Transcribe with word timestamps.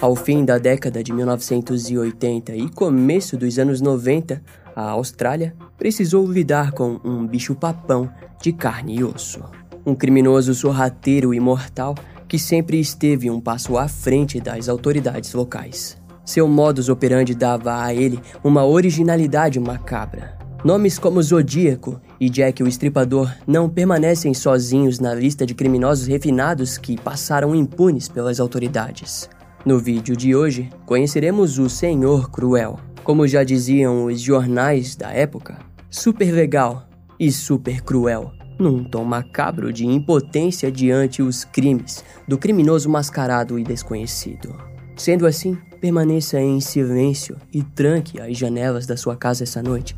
Ao 0.00 0.14
fim 0.14 0.44
da 0.44 0.58
década 0.58 1.02
de 1.02 1.12
1980 1.12 2.54
e 2.54 2.68
começo 2.68 3.36
dos 3.36 3.58
anos 3.58 3.80
90, 3.80 4.40
a 4.74 4.90
Austrália 4.90 5.56
precisou 5.76 6.30
lidar 6.30 6.70
com 6.70 7.00
um 7.04 7.26
bicho-papão 7.26 8.08
de 8.40 8.52
carne 8.52 8.96
e 8.96 9.04
osso. 9.04 9.42
Um 9.84 9.96
criminoso 9.96 10.54
sorrateiro 10.54 11.34
e 11.34 11.40
mortal 11.40 11.96
que 12.28 12.38
sempre 12.38 12.78
esteve 12.78 13.28
um 13.28 13.40
passo 13.40 13.76
à 13.76 13.88
frente 13.88 14.40
das 14.40 14.68
autoridades 14.68 15.32
locais. 15.34 15.98
Seu 16.24 16.46
modus 16.46 16.88
operandi 16.88 17.34
dava 17.34 17.82
a 17.82 17.92
ele 17.92 18.20
uma 18.44 18.64
originalidade 18.64 19.58
macabra. 19.58 20.37
Nomes 20.64 20.98
como 20.98 21.22
Zodíaco 21.22 22.00
e 22.18 22.28
Jack 22.28 22.62
o 22.62 22.66
Estripador 22.66 23.32
não 23.46 23.68
permanecem 23.68 24.34
sozinhos 24.34 24.98
na 24.98 25.14
lista 25.14 25.46
de 25.46 25.54
criminosos 25.54 26.08
refinados 26.08 26.76
que 26.76 27.00
passaram 27.00 27.54
impunes 27.54 28.08
pelas 28.08 28.40
autoridades. 28.40 29.30
No 29.64 29.78
vídeo 29.78 30.16
de 30.16 30.34
hoje, 30.34 30.68
conheceremos 30.84 31.58
o 31.58 31.68
Senhor 31.68 32.28
Cruel. 32.30 32.78
Como 33.04 33.26
já 33.26 33.44
diziam 33.44 34.06
os 34.06 34.20
jornais 34.20 34.96
da 34.96 35.12
época, 35.12 35.58
super 35.88 36.32
legal 36.32 36.88
e 37.18 37.30
super 37.30 37.80
cruel 37.80 38.32
num 38.58 38.82
tom 38.82 39.04
macabro 39.04 39.72
de 39.72 39.86
impotência 39.86 40.70
diante 40.70 41.22
os 41.22 41.44
crimes 41.44 42.04
do 42.26 42.36
criminoso 42.36 42.90
mascarado 42.90 43.58
e 43.58 43.62
desconhecido. 43.62 44.54
Sendo 44.96 45.26
assim, 45.26 45.56
permaneça 45.80 46.40
em 46.40 46.60
silêncio 46.60 47.36
e 47.52 47.62
tranque 47.62 48.20
as 48.20 48.36
janelas 48.36 48.84
da 48.84 48.96
sua 48.96 49.16
casa 49.16 49.44
essa 49.44 49.62
noite, 49.62 49.96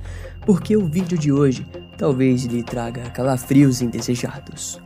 porque 0.51 0.77
o 0.77 0.85
vídeo 0.85 1.17
de 1.17 1.31
hoje 1.31 1.65
talvez 1.97 2.43
lhe 2.43 2.65
traga 2.65 3.09
calafrios 3.11 3.81
indesejados. 3.81 4.81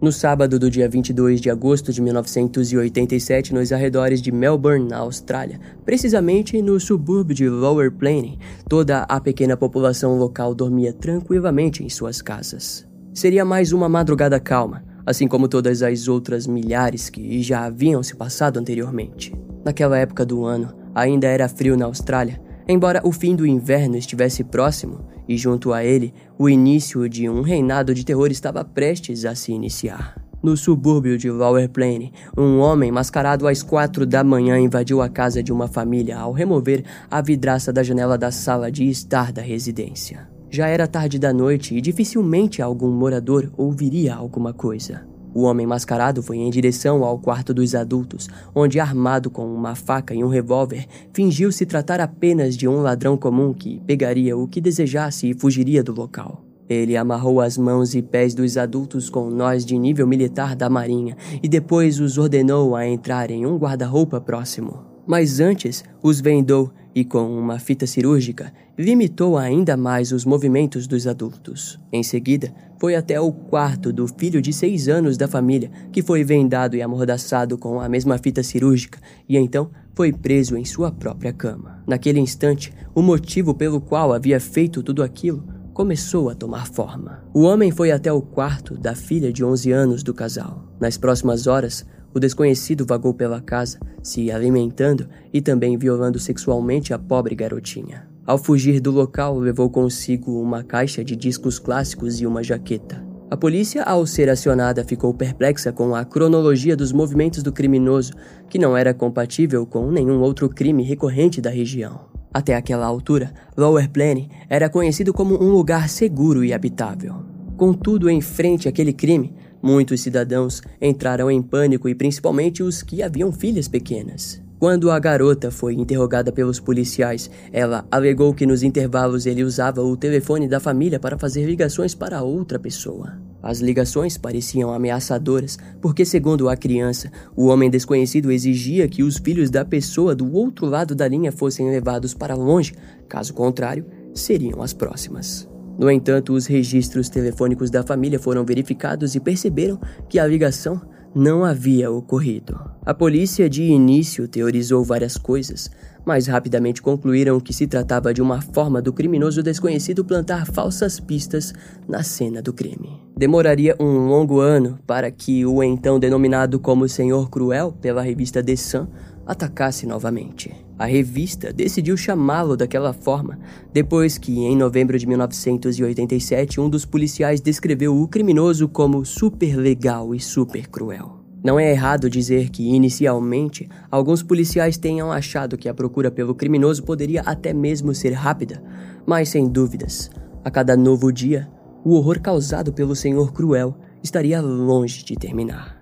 No 0.00 0.10
sábado 0.10 0.58
do 0.58 0.70
dia 0.70 0.88
22 0.88 1.42
de 1.42 1.50
agosto 1.50 1.92
de 1.92 2.00
1987, 2.00 3.52
nos 3.52 3.70
arredores 3.70 4.22
de 4.22 4.32
Melbourne, 4.32 4.88
na 4.88 4.96
Austrália, 4.96 5.60
precisamente 5.84 6.62
no 6.62 6.80
subúrbio 6.80 7.36
de 7.36 7.46
Lower 7.46 7.92
Planning, 7.92 8.38
toda 8.66 9.02
a 9.02 9.20
pequena 9.20 9.58
população 9.58 10.16
local 10.16 10.54
dormia 10.54 10.94
tranquilamente 10.94 11.84
em 11.84 11.90
suas 11.90 12.22
casas. 12.22 12.88
Seria 13.12 13.44
mais 13.44 13.74
uma 13.74 13.90
madrugada 13.90 14.40
calma, 14.40 14.82
assim 15.04 15.28
como 15.28 15.48
todas 15.48 15.82
as 15.82 16.08
outras 16.08 16.46
milhares 16.46 17.10
que 17.10 17.42
já 17.42 17.66
haviam 17.66 18.02
se 18.02 18.16
passado 18.16 18.58
anteriormente. 18.58 19.34
Naquela 19.64 19.98
época 19.98 20.24
do 20.24 20.44
ano, 20.44 20.74
ainda 20.94 21.26
era 21.26 21.48
frio 21.48 21.76
na 21.76 21.84
Austrália, 21.84 22.40
embora 22.66 23.00
o 23.04 23.12
fim 23.12 23.34
do 23.34 23.46
inverno 23.46 23.96
estivesse 23.96 24.44
próximo 24.44 25.00
e 25.28 25.36
junto 25.36 25.72
a 25.72 25.84
ele 25.84 26.12
o 26.38 26.48
início 26.48 27.08
de 27.08 27.28
um 27.28 27.42
reinado 27.42 27.94
de 27.94 28.04
terror 28.04 28.30
estava 28.30 28.64
prestes 28.64 29.24
a 29.24 29.34
se 29.34 29.52
iniciar. 29.52 30.20
No 30.42 30.56
subúrbio 30.56 31.18
de 31.18 31.30
Lower 31.30 31.68
Plain, 31.68 32.12
um 32.36 32.58
homem 32.60 32.90
mascarado 32.90 33.46
às 33.46 33.62
quatro 33.62 34.06
da 34.06 34.24
manhã 34.24 34.58
invadiu 34.58 35.02
a 35.02 35.08
casa 35.08 35.42
de 35.42 35.52
uma 35.52 35.68
família 35.68 36.18
ao 36.18 36.32
remover 36.32 36.82
a 37.10 37.20
vidraça 37.20 37.70
da 37.70 37.82
janela 37.82 38.16
da 38.16 38.30
sala 38.30 38.72
de 38.72 38.88
estar 38.88 39.32
da 39.32 39.42
residência. 39.42 40.26
Já 40.48 40.66
era 40.66 40.88
tarde 40.88 41.18
da 41.18 41.32
noite 41.32 41.76
e 41.76 41.80
dificilmente 41.80 42.62
algum 42.62 42.90
morador 42.90 43.52
ouviria 43.56 44.14
alguma 44.14 44.54
coisa. 44.54 45.09
O 45.32 45.42
homem 45.42 45.66
mascarado 45.66 46.22
foi 46.22 46.38
em 46.38 46.50
direção 46.50 47.04
ao 47.04 47.18
quarto 47.18 47.54
dos 47.54 47.74
adultos, 47.74 48.28
onde, 48.54 48.80
armado 48.80 49.30
com 49.30 49.46
uma 49.46 49.74
faca 49.74 50.14
e 50.14 50.24
um 50.24 50.28
revólver, 50.28 50.86
fingiu 51.12 51.52
se 51.52 51.64
tratar 51.64 52.00
apenas 52.00 52.56
de 52.56 52.66
um 52.66 52.82
ladrão 52.82 53.16
comum 53.16 53.52
que 53.52 53.80
pegaria 53.86 54.36
o 54.36 54.48
que 54.48 54.60
desejasse 54.60 55.30
e 55.30 55.34
fugiria 55.34 55.82
do 55.82 55.92
local. 55.92 56.44
Ele 56.68 56.96
amarrou 56.96 57.40
as 57.40 57.58
mãos 57.58 57.94
e 57.94 58.02
pés 58.02 58.32
dos 58.32 58.56
adultos 58.56 59.10
com 59.10 59.28
nós 59.28 59.64
de 59.64 59.76
nível 59.76 60.06
militar 60.06 60.54
da 60.54 60.70
Marinha 60.70 61.16
e 61.42 61.48
depois 61.48 61.98
os 61.98 62.16
ordenou 62.16 62.76
a 62.76 62.86
entrar 62.86 63.30
em 63.30 63.44
um 63.44 63.56
guarda-roupa 63.56 64.20
próximo. 64.20 64.89
Mas 65.10 65.40
antes, 65.40 65.82
os 66.00 66.20
vendou 66.20 66.70
e, 66.94 67.04
com 67.04 67.36
uma 67.36 67.58
fita 67.58 67.84
cirúrgica, 67.84 68.52
limitou 68.78 69.36
ainda 69.36 69.76
mais 69.76 70.12
os 70.12 70.24
movimentos 70.24 70.86
dos 70.86 71.04
adultos. 71.04 71.80
Em 71.92 72.00
seguida, 72.04 72.54
foi 72.78 72.94
até 72.94 73.20
o 73.20 73.32
quarto 73.32 73.92
do 73.92 74.06
filho 74.06 74.40
de 74.40 74.52
seis 74.52 74.86
anos 74.86 75.16
da 75.16 75.26
família, 75.26 75.68
que 75.90 76.00
foi 76.00 76.22
vendado 76.22 76.76
e 76.76 76.80
amordaçado 76.80 77.58
com 77.58 77.80
a 77.80 77.88
mesma 77.88 78.18
fita 78.18 78.40
cirúrgica, 78.44 79.00
e 79.28 79.36
então 79.36 79.72
foi 79.96 80.12
preso 80.12 80.56
em 80.56 80.64
sua 80.64 80.92
própria 80.92 81.32
cama. 81.32 81.82
Naquele 81.88 82.20
instante, 82.20 82.72
o 82.94 83.02
motivo 83.02 83.52
pelo 83.52 83.80
qual 83.80 84.12
havia 84.12 84.38
feito 84.38 84.80
tudo 84.80 85.02
aquilo 85.02 85.42
começou 85.74 86.30
a 86.30 86.36
tomar 86.36 86.68
forma. 86.68 87.24
O 87.34 87.42
homem 87.42 87.72
foi 87.72 87.90
até 87.90 88.12
o 88.12 88.22
quarto 88.22 88.78
da 88.78 88.94
filha 88.94 89.32
de 89.32 89.44
11 89.44 89.72
anos 89.72 90.02
do 90.04 90.14
casal. 90.14 90.68
Nas 90.78 90.96
próximas 90.96 91.48
horas, 91.48 91.84
o 92.14 92.20
desconhecido 92.20 92.84
vagou 92.86 93.14
pela 93.14 93.40
casa, 93.40 93.78
se 94.02 94.30
alimentando 94.30 95.08
e 95.32 95.40
também 95.40 95.76
violando 95.76 96.18
sexualmente 96.18 96.92
a 96.92 96.98
pobre 96.98 97.34
garotinha. 97.34 98.08
Ao 98.26 98.38
fugir 98.38 98.80
do 98.80 98.90
local, 98.90 99.38
levou 99.38 99.68
consigo 99.68 100.40
uma 100.40 100.62
caixa 100.62 101.02
de 101.02 101.16
discos 101.16 101.58
clássicos 101.58 102.20
e 102.20 102.26
uma 102.26 102.42
jaqueta. 102.42 103.04
A 103.30 103.36
polícia, 103.36 103.84
ao 103.84 104.04
ser 104.06 104.28
acionada, 104.28 104.84
ficou 104.84 105.14
perplexa 105.14 105.72
com 105.72 105.94
a 105.94 106.04
cronologia 106.04 106.76
dos 106.76 106.92
movimentos 106.92 107.42
do 107.42 107.52
criminoso, 107.52 108.12
que 108.48 108.58
não 108.58 108.76
era 108.76 108.92
compatível 108.92 109.64
com 109.64 109.90
nenhum 109.90 110.20
outro 110.20 110.48
crime 110.48 110.82
recorrente 110.82 111.40
da 111.40 111.48
região. 111.48 112.10
Até 112.34 112.54
aquela 112.54 112.86
altura, 112.86 113.32
Lower 113.56 113.88
Plain 113.90 114.28
era 114.48 114.68
conhecido 114.68 115.12
como 115.12 115.40
um 115.42 115.50
lugar 115.50 115.88
seguro 115.88 116.44
e 116.44 116.52
habitável. 116.52 117.24
Contudo, 117.56 118.08
em 118.08 118.20
frente 118.20 118.68
àquele 118.68 118.92
crime, 118.92 119.34
Muitos 119.62 120.00
cidadãos 120.00 120.62
entraram 120.80 121.30
em 121.30 121.42
pânico 121.42 121.88
e 121.88 121.94
principalmente 121.94 122.62
os 122.62 122.82
que 122.82 123.02
haviam 123.02 123.30
filhas 123.30 123.68
pequenas. 123.68 124.40
Quando 124.60 124.90
a 124.90 124.98
garota 124.98 125.50
foi 125.50 125.72
interrogada 125.72 126.30
pelos 126.30 126.60
policiais, 126.60 127.30
ela 127.50 127.86
alegou 127.90 128.34
que 128.34 128.44
nos 128.44 128.62
intervalos 128.62 129.24
ele 129.24 129.42
usava 129.42 129.82
o 129.82 129.96
telefone 129.96 130.46
da 130.46 130.60
família 130.60 131.00
para 131.00 131.18
fazer 131.18 131.46
ligações 131.46 131.94
para 131.94 132.22
outra 132.22 132.58
pessoa. 132.58 133.18
As 133.42 133.60
ligações 133.60 134.18
pareciam 134.18 134.70
ameaçadoras, 134.70 135.58
porque, 135.80 136.04
segundo 136.04 136.46
a 136.46 136.58
criança, 136.58 137.10
o 137.34 137.46
homem 137.46 137.70
desconhecido 137.70 138.30
exigia 138.30 138.86
que 138.86 139.02
os 139.02 139.16
filhos 139.16 139.48
da 139.48 139.64
pessoa 139.64 140.14
do 140.14 140.30
outro 140.30 140.66
lado 140.66 140.94
da 140.94 141.08
linha 141.08 141.32
fossem 141.32 141.70
levados 141.70 142.12
para 142.12 142.34
longe, 142.34 142.74
caso 143.08 143.32
contrário, 143.32 143.86
seriam 144.12 144.62
as 144.62 144.74
próximas. 144.74 145.49
No 145.80 145.90
entanto, 145.90 146.34
os 146.34 146.44
registros 146.44 147.08
telefônicos 147.08 147.70
da 147.70 147.82
família 147.82 148.18
foram 148.18 148.44
verificados 148.44 149.14
e 149.14 149.20
perceberam 149.20 149.80
que 150.10 150.18
a 150.18 150.26
ligação 150.26 150.78
não 151.14 151.42
havia 151.42 151.90
ocorrido. 151.90 152.60
A 152.84 152.92
polícia 152.92 153.48
de 153.48 153.62
início 153.62 154.28
teorizou 154.28 154.84
várias 154.84 155.16
coisas, 155.16 155.70
mas 156.04 156.26
rapidamente 156.26 156.82
concluíram 156.82 157.40
que 157.40 157.54
se 157.54 157.66
tratava 157.66 158.12
de 158.12 158.20
uma 158.20 158.42
forma 158.42 158.82
do 158.82 158.92
criminoso 158.92 159.42
desconhecido 159.42 160.04
plantar 160.04 160.44
falsas 160.44 161.00
pistas 161.00 161.54
na 161.88 162.02
cena 162.02 162.42
do 162.42 162.52
crime. 162.52 163.00
Demoraria 163.16 163.74
um 163.80 164.06
longo 164.06 164.38
ano 164.38 164.78
para 164.86 165.10
que 165.10 165.46
o 165.46 165.62
então 165.62 165.98
denominado 165.98 166.60
como 166.60 166.86
Senhor 166.90 167.30
Cruel 167.30 167.72
pela 167.72 168.02
revista 168.02 168.42
The 168.42 168.56
Sun 168.56 168.86
atacasse 169.30 169.86
novamente. 169.86 170.52
A 170.76 170.86
revista 170.86 171.52
decidiu 171.52 171.96
chamá-lo 171.96 172.56
daquela 172.56 172.92
forma 172.92 173.38
depois 173.72 174.18
que, 174.18 174.40
em 174.40 174.56
novembro 174.56 174.98
de 174.98 175.06
1987, 175.06 176.60
um 176.60 176.68
dos 176.68 176.84
policiais 176.84 177.40
descreveu 177.40 177.96
o 177.96 178.08
criminoso 178.08 178.66
como 178.66 179.04
super 179.04 179.56
legal 179.56 180.12
e 180.16 180.18
super 180.18 180.66
cruel. 180.66 181.20
Não 181.44 181.60
é 181.60 181.70
errado 181.70 182.10
dizer 182.10 182.50
que, 182.50 182.74
inicialmente, 182.74 183.68
alguns 183.88 184.20
policiais 184.20 184.76
tenham 184.76 185.12
achado 185.12 185.56
que 185.56 185.68
a 185.68 185.74
procura 185.74 186.10
pelo 186.10 186.34
criminoso 186.34 186.82
poderia 186.82 187.22
até 187.22 187.54
mesmo 187.54 187.94
ser 187.94 188.10
rápida, 188.10 188.60
mas 189.06 189.28
sem 189.28 189.48
dúvidas, 189.48 190.10
a 190.44 190.50
cada 190.50 190.76
novo 190.76 191.12
dia, 191.12 191.48
o 191.84 191.94
horror 191.94 192.20
causado 192.20 192.72
pelo 192.72 192.96
Senhor 192.96 193.32
Cruel 193.32 193.76
estaria 194.02 194.40
longe 194.40 195.04
de 195.04 195.14
terminar. 195.14 195.79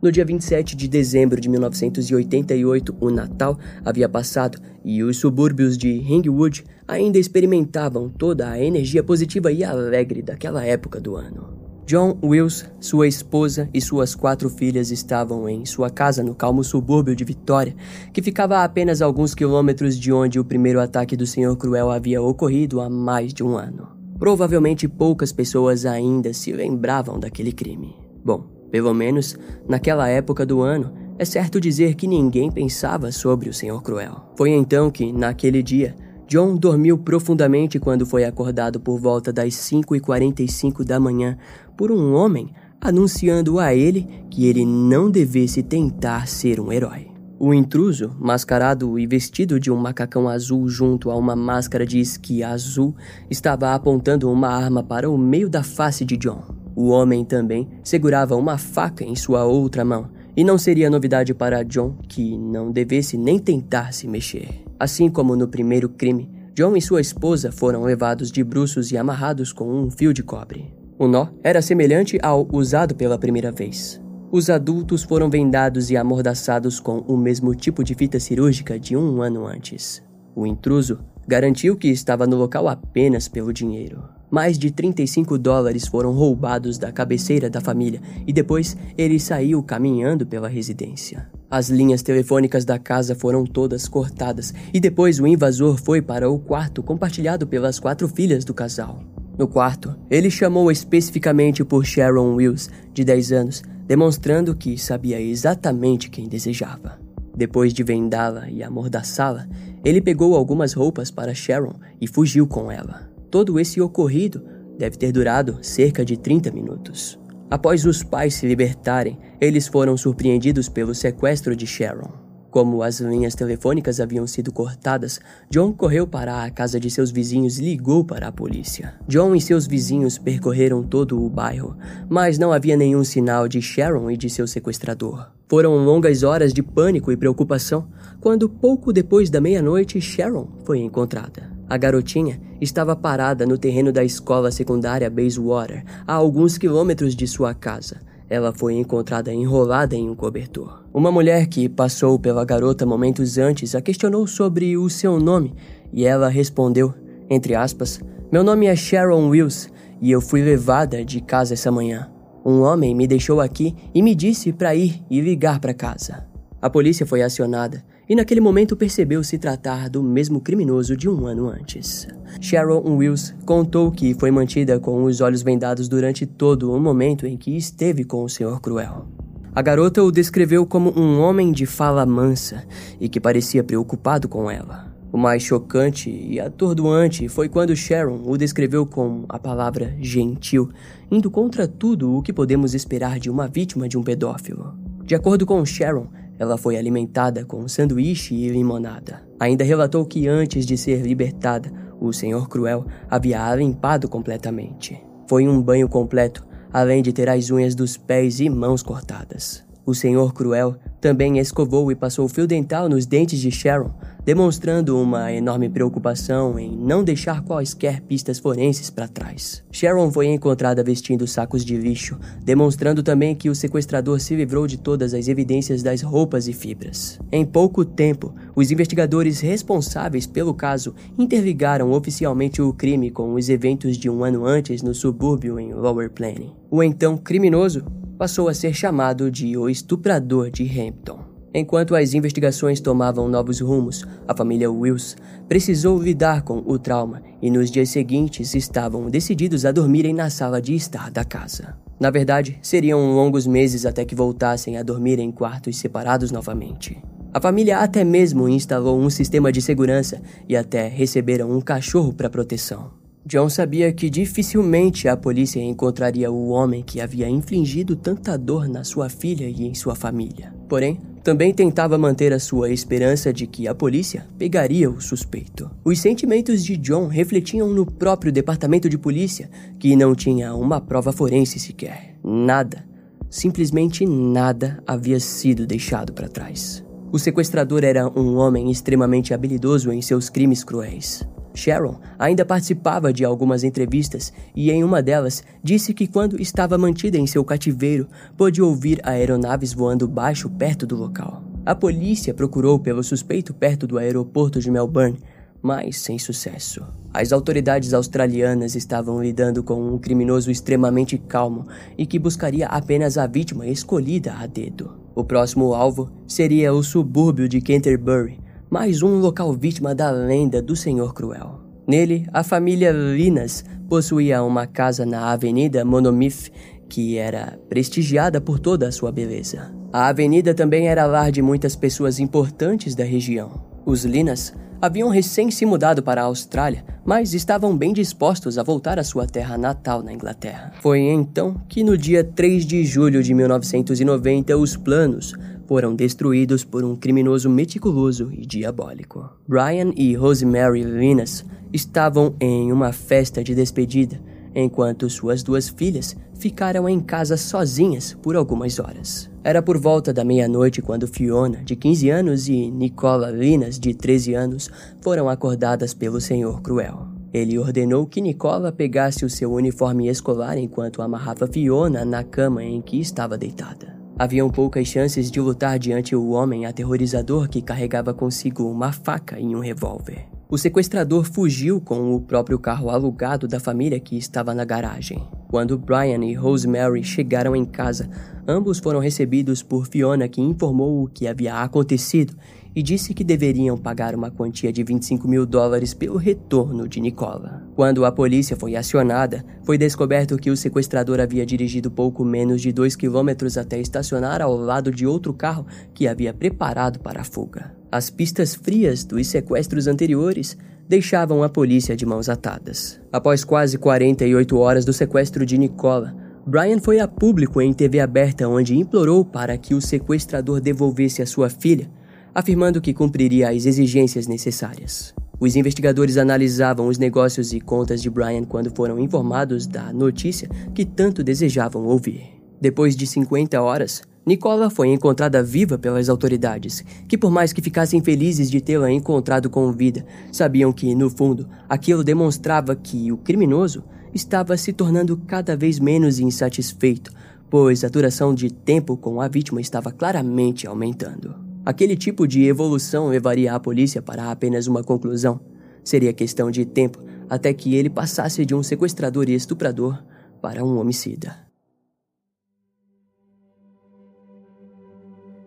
No 0.00 0.12
dia 0.12 0.24
27 0.24 0.76
de 0.76 0.86
dezembro 0.86 1.40
de 1.40 1.48
1988, 1.48 2.96
o 3.00 3.10
Natal 3.10 3.58
havia 3.84 4.08
passado 4.08 4.56
e 4.84 5.02
os 5.02 5.16
subúrbios 5.16 5.76
de 5.76 5.98
Ringwood 5.98 6.64
ainda 6.86 7.18
experimentavam 7.18 8.08
toda 8.08 8.48
a 8.48 8.62
energia 8.62 9.02
positiva 9.02 9.50
e 9.50 9.64
alegre 9.64 10.22
daquela 10.22 10.64
época 10.64 11.00
do 11.00 11.16
ano. 11.16 11.58
John 11.84 12.16
Wills, 12.22 12.64
sua 12.78 13.08
esposa 13.08 13.68
e 13.74 13.80
suas 13.80 14.14
quatro 14.14 14.48
filhas 14.48 14.92
estavam 14.92 15.48
em 15.48 15.64
sua 15.64 15.90
casa 15.90 16.22
no 16.22 16.34
calmo 16.34 16.62
subúrbio 16.62 17.16
de 17.16 17.24
Vitória, 17.24 17.74
que 18.12 18.22
ficava 18.22 18.58
a 18.58 18.64
apenas 18.64 19.02
alguns 19.02 19.34
quilômetros 19.34 19.98
de 19.98 20.12
onde 20.12 20.38
o 20.38 20.44
primeiro 20.44 20.80
ataque 20.80 21.16
do 21.16 21.26
Senhor 21.26 21.56
Cruel 21.56 21.90
havia 21.90 22.22
ocorrido 22.22 22.80
há 22.80 22.88
mais 22.88 23.34
de 23.34 23.42
um 23.42 23.56
ano. 23.56 23.88
Provavelmente 24.16 24.86
poucas 24.86 25.32
pessoas 25.32 25.84
ainda 25.84 26.32
se 26.32 26.52
lembravam 26.52 27.18
daquele 27.18 27.52
crime. 27.52 27.96
Bom, 28.24 28.57
pelo 28.70 28.92
menos 28.94 29.36
naquela 29.68 30.08
época 30.08 30.44
do 30.44 30.60
ano 30.60 30.92
É 31.18 31.24
certo 31.24 31.60
dizer 31.60 31.96
que 31.96 32.06
ninguém 32.06 32.50
pensava 32.50 33.10
sobre 33.10 33.48
o 33.48 33.52
Senhor 33.52 33.82
Cruel. 33.82 34.32
Foi 34.36 34.50
então 34.50 34.88
que, 34.88 35.12
naquele 35.12 35.64
dia, 35.64 35.96
John 36.28 36.54
dormiu 36.54 36.96
profundamente 36.96 37.80
quando 37.80 38.06
foi 38.06 38.24
acordado 38.24 38.78
por 38.78 39.00
volta 39.00 39.32
das 39.32 39.54
5h45 39.54 40.84
da 40.84 41.00
manhã 41.00 41.36
por 41.76 41.90
um 41.90 42.14
homem 42.14 42.52
anunciando 42.80 43.58
a 43.58 43.74
ele 43.74 44.08
que 44.30 44.46
ele 44.46 44.64
não 44.64 45.10
devesse 45.10 45.62
tentar 45.62 46.28
ser 46.28 46.60
um 46.60 46.70
herói. 46.70 47.08
O 47.40 47.54
intruso, 47.54 48.16
mascarado 48.18 48.98
e 48.98 49.06
vestido 49.06 49.60
de 49.60 49.70
um 49.70 49.76
macacão 49.76 50.28
azul 50.28 50.68
junto 50.68 51.10
a 51.10 51.16
uma 51.16 51.36
máscara 51.36 51.86
de 51.86 52.00
esqui 52.00 52.42
azul, 52.42 52.96
estava 53.30 53.74
apontando 53.74 54.30
uma 54.30 54.48
arma 54.48 54.82
para 54.82 55.08
o 55.08 55.16
meio 55.16 55.48
da 55.48 55.62
face 55.62 56.04
de 56.04 56.16
John. 56.16 56.42
O 56.78 56.90
homem 56.90 57.24
também 57.24 57.66
segurava 57.82 58.36
uma 58.36 58.56
faca 58.56 59.02
em 59.02 59.16
sua 59.16 59.44
outra 59.44 59.84
mão, 59.84 60.10
e 60.36 60.44
não 60.44 60.56
seria 60.56 60.88
novidade 60.88 61.34
para 61.34 61.64
John 61.64 61.96
que 62.08 62.38
não 62.38 62.70
devesse 62.70 63.18
nem 63.18 63.36
tentar 63.36 63.92
se 63.92 64.06
mexer. 64.06 64.62
Assim 64.78 65.10
como 65.10 65.34
no 65.34 65.48
primeiro 65.48 65.88
crime, 65.88 66.30
John 66.54 66.76
e 66.76 66.80
sua 66.80 67.00
esposa 67.00 67.50
foram 67.50 67.82
levados 67.82 68.30
de 68.30 68.44
bruços 68.44 68.92
e 68.92 68.96
amarrados 68.96 69.52
com 69.52 69.68
um 69.68 69.90
fio 69.90 70.14
de 70.14 70.22
cobre. 70.22 70.72
O 70.96 71.08
nó 71.08 71.26
era 71.42 71.60
semelhante 71.60 72.16
ao 72.22 72.46
usado 72.52 72.94
pela 72.94 73.18
primeira 73.18 73.50
vez. 73.50 74.00
Os 74.30 74.48
adultos 74.48 75.02
foram 75.02 75.28
vendados 75.28 75.90
e 75.90 75.96
amordaçados 75.96 76.78
com 76.78 76.98
o 77.08 77.16
mesmo 77.16 77.56
tipo 77.56 77.82
de 77.82 77.96
fita 77.96 78.20
cirúrgica 78.20 78.78
de 78.78 78.96
um 78.96 79.20
ano 79.20 79.48
antes. 79.48 80.00
O 80.32 80.46
intruso 80.46 81.00
garantiu 81.28 81.76
que 81.76 81.88
estava 81.88 82.26
no 82.26 82.36
local 82.36 82.66
apenas 82.66 83.28
pelo 83.28 83.52
dinheiro. 83.52 84.02
Mais 84.30 84.58
de 84.58 84.70
35 84.70 85.36
dólares 85.36 85.86
foram 85.86 86.12
roubados 86.12 86.78
da 86.78 86.90
cabeceira 86.90 87.50
da 87.50 87.60
família 87.60 88.00
e 88.26 88.32
depois 88.32 88.76
ele 88.96 89.20
saiu 89.20 89.62
caminhando 89.62 90.26
pela 90.26 90.48
residência. 90.48 91.28
As 91.50 91.68
linhas 91.68 92.02
telefônicas 92.02 92.64
da 92.64 92.78
casa 92.78 93.14
foram 93.14 93.44
todas 93.44 93.86
cortadas 93.86 94.54
e 94.72 94.80
depois 94.80 95.20
o 95.20 95.26
invasor 95.26 95.76
foi 95.76 96.00
para 96.00 96.30
o 96.30 96.38
quarto 96.38 96.82
compartilhado 96.82 97.46
pelas 97.46 97.78
quatro 97.78 98.08
filhas 98.08 98.42
do 98.44 98.54
casal. 98.54 99.02
No 99.36 99.46
quarto, 99.46 99.94
ele 100.10 100.30
chamou 100.30 100.70
especificamente 100.70 101.62
por 101.62 101.84
Sharon 101.84 102.34
Wills, 102.34 102.70
de 102.92 103.04
10 103.04 103.32
anos, 103.32 103.62
demonstrando 103.86 104.54
que 104.54 104.76
sabia 104.76 105.20
exatamente 105.20 106.10
quem 106.10 106.26
desejava. 106.26 107.07
Depois 107.38 107.72
de 107.72 107.84
vendá-la 107.84 108.50
e 108.50 108.64
amordaçá-la, 108.64 109.46
ele 109.84 110.00
pegou 110.00 110.34
algumas 110.34 110.72
roupas 110.72 111.08
para 111.08 111.32
Sharon 111.32 111.74
e 112.00 112.08
fugiu 112.08 112.48
com 112.48 112.68
ela. 112.68 113.08
Todo 113.30 113.60
esse 113.60 113.80
ocorrido 113.80 114.42
deve 114.76 114.96
ter 114.96 115.12
durado 115.12 115.56
cerca 115.62 116.04
de 116.04 116.16
30 116.16 116.50
minutos. 116.50 117.16
Após 117.48 117.86
os 117.86 118.02
pais 118.02 118.34
se 118.34 118.44
libertarem, 118.44 119.16
eles 119.40 119.68
foram 119.68 119.96
surpreendidos 119.96 120.68
pelo 120.68 120.96
sequestro 120.96 121.54
de 121.54 121.64
Sharon. 121.64 122.10
Como 122.50 122.82
as 122.82 122.98
linhas 122.98 123.34
telefônicas 123.34 124.00
haviam 124.00 124.26
sido 124.26 124.50
cortadas, 124.50 125.20
John 125.50 125.72
correu 125.72 126.06
para 126.06 126.44
a 126.44 126.50
casa 126.50 126.80
de 126.80 126.90
seus 126.90 127.10
vizinhos 127.10 127.58
e 127.58 127.62
ligou 127.62 128.02
para 128.02 128.28
a 128.28 128.32
polícia. 128.32 128.94
John 129.06 129.34
e 129.34 129.40
seus 129.40 129.66
vizinhos 129.66 130.16
percorreram 130.16 130.82
todo 130.82 131.22
o 131.22 131.28
bairro, 131.28 131.76
mas 132.08 132.38
não 132.38 132.50
havia 132.50 132.76
nenhum 132.76 133.04
sinal 133.04 133.46
de 133.46 133.60
Sharon 133.60 134.10
e 134.10 134.16
de 134.16 134.30
seu 134.30 134.46
sequestrador. 134.46 135.30
Foram 135.46 135.76
longas 135.76 136.22
horas 136.22 136.52
de 136.52 136.62
pânico 136.62 137.12
e 137.12 137.16
preocupação 137.16 137.88
quando, 138.20 138.48
pouco 138.48 138.92
depois 138.92 139.28
da 139.28 139.40
meia-noite, 139.40 140.00
Sharon 140.00 140.48
foi 140.64 140.78
encontrada. 140.78 141.50
A 141.68 141.76
garotinha 141.76 142.40
estava 142.62 142.96
parada 142.96 143.46
no 143.46 143.58
terreno 143.58 143.92
da 143.92 144.02
escola 144.02 144.50
secundária 144.50 145.10
Bayswater, 145.10 145.84
a 146.06 146.14
alguns 146.14 146.56
quilômetros 146.56 147.14
de 147.14 147.26
sua 147.26 147.52
casa, 147.52 148.00
ela 148.28 148.52
foi 148.52 148.74
encontrada 148.74 149.32
enrolada 149.32 149.94
em 149.94 150.08
um 150.08 150.14
cobertor. 150.14 150.84
Uma 150.92 151.10
mulher 151.10 151.46
que 151.46 151.68
passou 151.68 152.18
pela 152.18 152.44
garota 152.44 152.84
momentos 152.84 153.38
antes 153.38 153.74
a 153.74 153.80
questionou 153.80 154.26
sobre 154.26 154.76
o 154.76 154.88
seu 154.90 155.18
nome 155.18 155.54
e 155.92 156.04
ela 156.04 156.28
respondeu, 156.28 156.92
entre 157.30 157.54
aspas, 157.54 158.00
Meu 158.30 158.44
nome 158.44 158.66
é 158.66 158.76
Sharon 158.76 159.28
Wills 159.28 159.70
e 160.00 160.10
eu 160.10 160.20
fui 160.20 160.42
levada 160.42 161.04
de 161.04 161.20
casa 161.20 161.54
essa 161.54 161.72
manhã. 161.72 162.10
Um 162.44 162.60
homem 162.60 162.94
me 162.94 163.06
deixou 163.06 163.40
aqui 163.40 163.74
e 163.94 164.02
me 164.02 164.14
disse 164.14 164.52
para 164.52 164.74
ir 164.74 165.02
e 165.10 165.20
ligar 165.20 165.60
para 165.60 165.74
casa. 165.74 166.26
A 166.60 166.68
polícia 166.68 167.06
foi 167.06 167.22
acionada 167.22 167.84
e 168.08 168.14
naquele 168.14 168.40
momento 168.40 168.76
percebeu 168.76 169.22
se 169.22 169.38
tratar 169.38 169.90
do 169.90 170.02
mesmo 170.02 170.40
criminoso 170.40 170.96
de 170.96 171.08
um 171.08 171.26
ano 171.26 171.48
antes. 171.48 172.08
Sharon 172.40 172.80
Wills 172.96 173.34
contou 173.44 173.90
que 173.90 174.14
foi 174.14 174.30
mantida 174.30 174.80
com 174.80 175.04
os 175.04 175.20
olhos 175.20 175.42
vendados 175.42 175.88
durante 175.88 176.24
todo 176.24 176.72
o 176.72 176.80
momento 176.80 177.26
em 177.26 177.36
que 177.36 177.56
esteve 177.56 178.04
com 178.04 178.24
o 178.24 178.28
Senhor 178.28 178.60
Cruel. 178.60 179.06
A 179.54 179.60
garota 179.60 180.02
o 180.02 180.12
descreveu 180.12 180.64
como 180.64 180.96
um 180.98 181.20
homem 181.20 181.52
de 181.52 181.66
fala 181.66 182.06
mansa 182.06 182.64
e 183.00 183.08
que 183.08 183.20
parecia 183.20 183.64
preocupado 183.64 184.28
com 184.28 184.50
ela. 184.50 184.88
O 185.10 185.16
mais 185.16 185.42
chocante 185.42 186.10
e 186.10 186.38
atordoante 186.38 187.28
foi 187.28 187.48
quando 187.48 187.74
Sharon 187.74 188.22
o 188.26 188.36
descreveu 188.36 188.84
com 188.84 189.24
a 189.28 189.38
palavra 189.38 189.96
gentil, 190.00 190.68
indo 191.10 191.30
contra 191.30 191.66
tudo 191.66 192.14
o 192.14 192.22
que 192.22 192.32
podemos 192.32 192.74
esperar 192.74 193.18
de 193.18 193.30
uma 193.30 193.48
vítima 193.48 193.88
de 193.88 193.96
um 193.96 194.02
pedófilo. 194.02 194.74
De 195.02 195.14
acordo 195.14 195.46
com 195.46 195.64
Sharon, 195.64 196.08
ela 196.38 196.56
foi 196.56 196.76
alimentada 196.76 197.44
com 197.44 197.66
sanduíche 197.68 198.34
e 198.34 198.48
limonada. 198.48 199.22
Ainda 199.40 199.64
relatou 199.64 200.04
que 200.04 200.28
antes 200.28 200.64
de 200.64 200.76
ser 200.76 201.02
libertada, 201.02 201.70
o 202.00 202.12
Senhor 202.12 202.48
Cruel 202.48 202.86
havia 203.10 203.44
a 203.44 203.54
limpado 203.54 204.08
completamente. 204.08 205.02
Foi 205.28 205.46
um 205.46 205.60
banho 205.60 205.88
completo, 205.88 206.46
além 206.72 207.02
de 207.02 207.12
ter 207.12 207.28
as 207.28 207.50
unhas 207.50 207.74
dos 207.74 207.96
pés 207.96 208.40
e 208.40 208.48
mãos 208.48 208.82
cortadas. 208.82 209.67
O 209.88 209.94
Senhor 209.94 210.34
Cruel 210.34 210.76
também 211.00 211.38
escovou 211.38 211.90
e 211.90 211.94
passou 211.94 212.28
fio 212.28 212.46
dental 212.46 212.90
nos 212.90 213.06
dentes 213.06 213.40
de 213.40 213.50
Sharon, 213.50 213.90
demonstrando 214.22 215.00
uma 215.00 215.32
enorme 215.32 215.66
preocupação 215.66 216.58
em 216.58 216.76
não 216.76 217.02
deixar 217.02 217.42
quaisquer 217.42 218.02
pistas 218.02 218.38
forenses 218.38 218.90
para 218.90 219.08
trás. 219.08 219.64
Sharon 219.72 220.10
foi 220.12 220.26
encontrada 220.26 220.84
vestindo 220.84 221.26
sacos 221.26 221.64
de 221.64 221.74
lixo, 221.74 222.18
demonstrando 222.44 223.02
também 223.02 223.34
que 223.34 223.48
o 223.48 223.54
sequestrador 223.54 224.20
se 224.20 224.36
livrou 224.36 224.66
de 224.66 224.76
todas 224.76 225.14
as 225.14 225.26
evidências 225.26 225.82
das 225.82 226.02
roupas 226.02 226.48
e 226.48 226.52
fibras. 226.52 227.18
Em 227.32 227.46
pouco 227.46 227.82
tempo, 227.82 228.34
os 228.54 228.70
investigadores 228.70 229.40
responsáveis 229.40 230.26
pelo 230.26 230.52
caso 230.52 230.94
interligaram 231.16 231.92
oficialmente 231.92 232.60
o 232.60 232.74
crime 232.74 233.10
com 233.10 233.32
os 233.32 233.48
eventos 233.48 233.96
de 233.96 234.10
um 234.10 234.22
ano 234.22 234.44
antes 234.44 234.82
no 234.82 234.92
subúrbio 234.92 235.58
em 235.58 235.72
Lower 235.72 236.10
Planning. 236.10 236.52
O 236.70 236.82
então 236.82 237.16
criminoso 237.16 237.82
passou 238.18 238.48
a 238.48 238.54
ser 238.54 238.74
chamado 238.74 239.30
de 239.30 239.56
o 239.56 239.70
estuprador 239.70 240.50
de 240.50 240.64
Hampton. 240.64 241.20
Enquanto 241.54 241.94
as 241.94 242.12
investigações 242.12 242.80
tomavam 242.80 243.28
novos 243.28 243.60
rumos, 243.60 244.04
a 244.26 244.36
família 244.36 244.70
Wills 244.70 245.16
precisou 245.48 246.02
lidar 246.02 246.42
com 246.42 246.58
o 246.66 246.78
trauma 246.78 247.22
e 247.40 247.50
nos 247.50 247.70
dias 247.70 247.88
seguintes 247.88 248.54
estavam 248.54 249.08
decididos 249.08 249.64
a 249.64 249.72
dormirem 249.72 250.12
na 250.12 250.28
sala 250.28 250.60
de 250.60 250.74
estar 250.74 251.10
da 251.10 251.24
casa. 251.24 251.76
Na 251.98 252.10
verdade, 252.10 252.58
seriam 252.60 253.14
longos 253.14 253.46
meses 253.46 253.86
até 253.86 254.04
que 254.04 254.14
voltassem 254.14 254.76
a 254.76 254.82
dormir 254.82 255.18
em 255.18 255.32
quartos 255.32 255.78
separados 255.78 256.30
novamente. 256.30 256.98
A 257.32 257.40
família 257.40 257.78
até 257.78 258.04
mesmo 258.04 258.48
instalou 258.48 258.98
um 258.98 259.10
sistema 259.10 259.50
de 259.50 259.62
segurança 259.62 260.20
e 260.48 260.56
até 260.56 260.86
receberam 260.86 261.50
um 261.50 261.60
cachorro 261.60 262.12
para 262.12 262.30
proteção. 262.30 262.97
John 263.26 263.48
sabia 263.48 263.92
que 263.92 264.08
dificilmente 264.08 265.06
a 265.08 265.16
polícia 265.16 265.60
encontraria 265.60 266.30
o 266.30 266.48
homem 266.48 266.82
que 266.82 267.00
havia 267.00 267.28
infligido 267.28 267.94
tanta 267.94 268.38
dor 268.38 268.68
na 268.68 268.84
sua 268.84 269.08
filha 269.08 269.48
e 269.48 269.66
em 269.66 269.74
sua 269.74 269.94
família. 269.94 270.54
Porém, 270.68 270.98
também 271.22 271.52
tentava 271.52 271.98
manter 271.98 272.32
a 272.32 272.38
sua 272.38 272.70
esperança 272.70 273.32
de 273.32 273.46
que 273.46 273.68
a 273.68 273.74
polícia 273.74 274.26
pegaria 274.38 274.90
o 274.90 275.00
suspeito. 275.00 275.70
Os 275.84 276.00
sentimentos 276.00 276.64
de 276.64 276.76
John 276.76 277.06
refletiam 277.06 277.68
no 277.68 277.84
próprio 277.84 278.32
departamento 278.32 278.88
de 278.88 278.96
polícia, 278.96 279.50
que 279.78 279.94
não 279.94 280.14
tinha 280.14 280.54
uma 280.54 280.80
prova 280.80 281.12
forense 281.12 281.58
sequer. 281.58 282.16
Nada, 282.24 282.82
simplesmente 283.28 284.06
nada 284.06 284.82
havia 284.86 285.20
sido 285.20 285.66
deixado 285.66 286.14
para 286.14 286.28
trás. 286.28 286.82
O 287.12 287.18
sequestrador 287.18 287.84
era 287.84 288.08
um 288.18 288.36
homem 288.36 288.70
extremamente 288.70 289.34
habilidoso 289.34 289.92
em 289.92 290.00
seus 290.00 290.28
crimes 290.28 290.64
cruéis. 290.64 291.26
Sharon 291.58 291.98
ainda 292.18 292.44
participava 292.44 293.12
de 293.12 293.24
algumas 293.24 293.64
entrevistas 293.64 294.32
e 294.54 294.70
em 294.70 294.84
uma 294.84 295.02
delas 295.02 295.42
disse 295.62 295.92
que 295.92 296.06
quando 296.06 296.40
estava 296.40 296.78
mantida 296.78 297.18
em 297.18 297.26
seu 297.26 297.44
cativeiro, 297.44 298.06
pôde 298.36 298.62
ouvir 298.62 299.00
aeronaves 299.02 299.72
voando 299.72 300.06
baixo 300.06 300.48
perto 300.48 300.86
do 300.86 300.96
local. 300.96 301.42
A 301.66 301.74
polícia 301.74 302.32
procurou 302.32 302.78
pelo 302.78 303.02
suspeito 303.02 303.52
perto 303.52 303.86
do 303.86 303.98
aeroporto 303.98 304.60
de 304.60 304.70
Melbourne, 304.70 305.18
mas 305.60 305.98
sem 305.98 306.18
sucesso. 306.18 306.86
As 307.12 307.32
autoridades 307.32 307.92
australianas 307.92 308.76
estavam 308.76 309.20
lidando 309.20 309.62
com 309.62 309.94
um 309.94 309.98
criminoso 309.98 310.50
extremamente 310.50 311.18
calmo 311.18 311.66
e 311.96 312.06
que 312.06 312.18
buscaria 312.18 312.66
apenas 312.68 313.18
a 313.18 313.26
vítima 313.26 313.66
escolhida 313.66 314.34
a 314.34 314.46
dedo. 314.46 314.94
O 315.14 315.24
próximo 315.24 315.74
alvo 315.74 316.10
seria 316.26 316.72
o 316.72 316.82
subúrbio 316.82 317.48
de 317.48 317.60
Canterbury, 317.60 318.38
mais 318.70 319.02
um 319.02 319.18
local 319.18 319.54
vítima 319.54 319.94
da 319.94 320.10
lenda 320.10 320.60
do 320.60 320.76
Senhor 320.76 321.14
Cruel. 321.14 321.58
Nele, 321.86 322.26
a 322.34 322.44
família 322.44 322.92
Linas 322.92 323.64
possuía 323.88 324.42
uma 324.42 324.66
casa 324.66 325.06
na 325.06 325.32
Avenida 325.32 325.86
Monomith 325.86 326.50
que 326.86 327.16
era 327.16 327.58
prestigiada 327.68 328.40
por 328.40 328.58
toda 328.58 328.88
a 328.88 328.92
sua 328.92 329.10
beleza. 329.10 329.72
A 329.90 330.08
avenida 330.08 330.54
também 330.54 330.88
era 330.88 331.06
lar 331.06 331.32
de 331.32 331.40
muitas 331.40 331.74
pessoas 331.74 332.18
importantes 332.18 332.94
da 332.94 333.04
região. 333.04 333.62
Os 333.86 334.04
Linas 334.04 334.54
haviam 334.80 335.08
recém 335.08 335.50
se 335.50 335.64
mudado 335.64 336.02
para 336.02 336.20
a 336.20 336.26
Austrália, 336.26 336.84
mas 337.06 337.32
estavam 337.32 337.76
bem 337.76 337.92
dispostos 337.94 338.58
a 338.58 338.62
voltar 338.62 338.98
à 338.98 339.04
sua 339.04 339.26
terra 339.26 339.56
natal 339.56 340.02
na 340.02 340.12
Inglaterra. 340.12 340.72
Foi 340.80 341.00
então 341.00 341.60
que, 341.68 341.82
no 341.82 341.96
dia 341.96 342.22
3 342.22 342.66
de 342.66 342.84
julho 342.84 343.22
de 343.22 343.32
1990, 343.32 344.56
os 344.56 344.76
planos 344.76 345.34
foram 345.68 345.94
destruídos 345.94 346.64
por 346.64 346.82
um 346.82 346.96
criminoso 346.96 347.50
meticuloso 347.50 348.32
e 348.32 348.46
diabólico. 348.46 349.28
Brian 349.46 349.92
e 349.94 350.14
Rosemary 350.14 350.82
Linas 350.82 351.44
estavam 351.70 352.34
em 352.40 352.72
uma 352.72 352.90
festa 352.90 353.44
de 353.44 353.54
despedida, 353.54 354.18
enquanto 354.54 355.10
suas 355.10 355.42
duas 355.42 355.68
filhas 355.68 356.16
ficaram 356.38 356.88
em 356.88 356.98
casa 356.98 357.36
sozinhas 357.36 358.16
por 358.22 358.34
algumas 358.34 358.78
horas. 358.78 359.30
Era 359.44 359.60
por 359.60 359.76
volta 359.76 360.10
da 360.10 360.24
meia-noite 360.24 360.80
quando 360.80 361.06
Fiona, 361.06 361.62
de 361.62 361.76
15 361.76 362.08
anos, 362.08 362.48
e 362.48 362.70
Nicola 362.70 363.30
Linas, 363.30 363.78
de 363.78 363.92
13 363.92 364.34
anos, 364.34 364.70
foram 365.02 365.28
acordadas 365.28 365.92
pelo 365.92 366.18
Senhor 366.18 366.62
Cruel. 366.62 367.08
Ele 367.30 367.58
ordenou 367.58 368.06
que 368.06 368.22
Nicola 368.22 368.72
pegasse 368.72 369.22
o 369.22 369.28
seu 369.28 369.52
uniforme 369.52 370.08
escolar 370.08 370.56
enquanto 370.56 371.02
amarrava 371.02 371.46
Fiona 371.46 372.06
na 372.06 372.24
cama 372.24 372.64
em 372.64 372.80
que 372.80 372.98
estava 372.98 373.36
deitada. 373.36 373.97
Haviam 374.20 374.50
poucas 374.50 374.88
chances 374.88 375.30
de 375.30 375.40
lutar 375.40 375.78
diante 375.78 376.16
o 376.16 376.30
homem 376.30 376.66
aterrorizador 376.66 377.48
que 377.48 377.62
carregava 377.62 378.12
consigo 378.12 378.68
uma 378.68 378.90
faca 378.90 379.38
e 379.38 379.54
um 379.54 379.60
revólver. 379.60 380.26
O 380.50 380.58
sequestrador 380.58 381.22
fugiu 381.22 381.80
com 381.80 382.12
o 382.12 382.20
próprio 382.20 382.58
carro 382.58 382.90
alugado 382.90 383.46
da 383.46 383.60
família 383.60 384.00
que 384.00 384.18
estava 384.18 384.52
na 384.52 384.64
garagem. 384.64 385.22
Quando 385.46 385.78
Brian 385.78 386.24
e 386.24 386.34
Rosemary 386.34 387.04
chegaram 387.04 387.54
em 387.54 387.64
casa, 387.64 388.10
ambos 388.46 388.80
foram 388.80 388.98
recebidos 388.98 389.62
por 389.62 389.86
Fiona, 389.86 390.26
que 390.26 390.40
informou 390.40 391.04
o 391.04 391.08
que 391.08 391.28
havia 391.28 391.62
acontecido 391.62 392.34
e 392.74 392.82
disse 392.82 393.14
que 393.14 393.24
deveriam 393.24 393.76
pagar 393.76 394.14
uma 394.14 394.30
quantia 394.30 394.72
de 394.72 394.82
25 394.82 395.26
mil 395.26 395.44
dólares 395.44 395.94
pelo 395.94 396.16
retorno 396.16 396.88
de 396.88 397.00
Nicola. 397.00 397.62
Quando 397.74 398.04
a 398.04 398.12
polícia 398.12 398.56
foi 398.56 398.76
acionada, 398.76 399.44
foi 399.64 399.78
descoberto 399.78 400.36
que 400.36 400.50
o 400.50 400.56
sequestrador 400.56 401.20
havia 401.20 401.44
dirigido 401.44 401.90
pouco 401.90 402.24
menos 402.24 402.60
de 402.60 402.72
2 402.72 402.96
quilômetros 402.96 403.56
até 403.56 403.80
estacionar 403.80 404.42
ao 404.42 404.56
lado 404.56 404.90
de 404.90 405.06
outro 405.06 405.32
carro 405.32 405.66
que 405.94 406.06
havia 406.06 406.32
preparado 406.32 407.00
para 407.00 407.20
a 407.20 407.24
fuga. 407.24 407.74
As 407.90 408.10
pistas 408.10 408.54
frias 408.54 409.04
dos 409.04 409.26
sequestros 409.28 409.86
anteriores 409.86 410.56
deixavam 410.88 411.42
a 411.42 411.48
polícia 411.48 411.96
de 411.96 412.06
mãos 412.06 412.28
atadas. 412.28 413.00
Após 413.12 413.44
quase 413.44 413.76
48 413.76 414.56
horas 414.58 414.84
do 414.84 414.92
sequestro 414.92 415.44
de 415.44 415.58
Nicola, 415.58 416.14
Brian 416.46 416.78
foi 416.78 416.98
a 416.98 417.06
público 417.06 417.60
em 417.60 417.74
TV 417.74 418.00
aberta 418.00 418.48
onde 418.48 418.74
implorou 418.74 419.22
para 419.22 419.58
que 419.58 419.74
o 419.74 419.82
sequestrador 419.82 420.60
devolvesse 420.60 421.20
a 421.20 421.26
sua 421.26 421.50
filha 421.50 421.90
afirmando 422.34 422.80
que 422.80 422.94
cumpriria 422.94 423.50
as 423.50 423.66
exigências 423.66 424.26
necessárias. 424.26 425.14
Os 425.40 425.54
investigadores 425.54 426.16
analisavam 426.16 426.88
os 426.88 426.98
negócios 426.98 427.52
e 427.52 427.60
contas 427.60 428.02
de 428.02 428.10
Brian 428.10 428.44
quando 428.44 428.74
foram 428.74 428.98
informados 428.98 429.66
da 429.66 429.92
notícia 429.92 430.48
que 430.74 430.84
tanto 430.84 431.22
desejavam 431.22 431.84
ouvir. 431.84 432.38
Depois 432.60 432.96
de 432.96 433.06
50 433.06 433.62
horas, 433.62 434.02
Nicola 434.26 434.68
foi 434.68 434.88
encontrada 434.88 435.42
viva 435.42 435.78
pelas 435.78 436.08
autoridades, 436.08 436.84
que, 437.06 437.16
por 437.16 437.30
mais 437.30 437.52
que 437.52 437.62
ficassem 437.62 438.02
felizes 438.02 438.50
de 438.50 438.60
tê-la 438.60 438.90
encontrado 438.90 439.48
com 439.48 439.72
vida, 439.72 440.04
sabiam 440.30 440.72
que, 440.72 440.94
no 440.94 441.08
fundo, 441.08 441.48
aquilo 441.68 442.04
demonstrava 442.04 442.76
que 442.76 443.10
o 443.10 443.16
criminoso 443.16 443.84
estava 444.12 444.56
se 444.56 444.72
tornando 444.72 445.16
cada 445.16 445.56
vez 445.56 445.78
menos 445.78 446.18
insatisfeito, 446.18 447.12
pois 447.48 447.84
a 447.84 447.88
duração 447.88 448.34
de 448.34 448.52
tempo 448.52 448.96
com 448.96 449.20
a 449.20 449.28
vítima 449.28 449.60
estava 449.60 449.90
claramente 449.92 450.66
aumentando. 450.66 451.47
Aquele 451.68 451.98
tipo 451.98 452.26
de 452.26 452.46
evolução 452.46 453.08
levaria 453.08 453.52
a 453.52 453.60
polícia 453.60 454.00
para 454.00 454.30
apenas 454.30 454.66
uma 454.66 454.82
conclusão. 454.82 455.38
Seria 455.84 456.14
questão 456.14 456.50
de 456.50 456.64
tempo 456.64 456.98
até 457.28 457.52
que 457.52 457.74
ele 457.74 457.90
passasse 457.90 458.46
de 458.46 458.54
um 458.54 458.62
sequestrador 458.62 459.28
e 459.28 459.34
estuprador 459.34 460.02
para 460.40 460.64
um 460.64 460.78
homicida. 460.78 461.36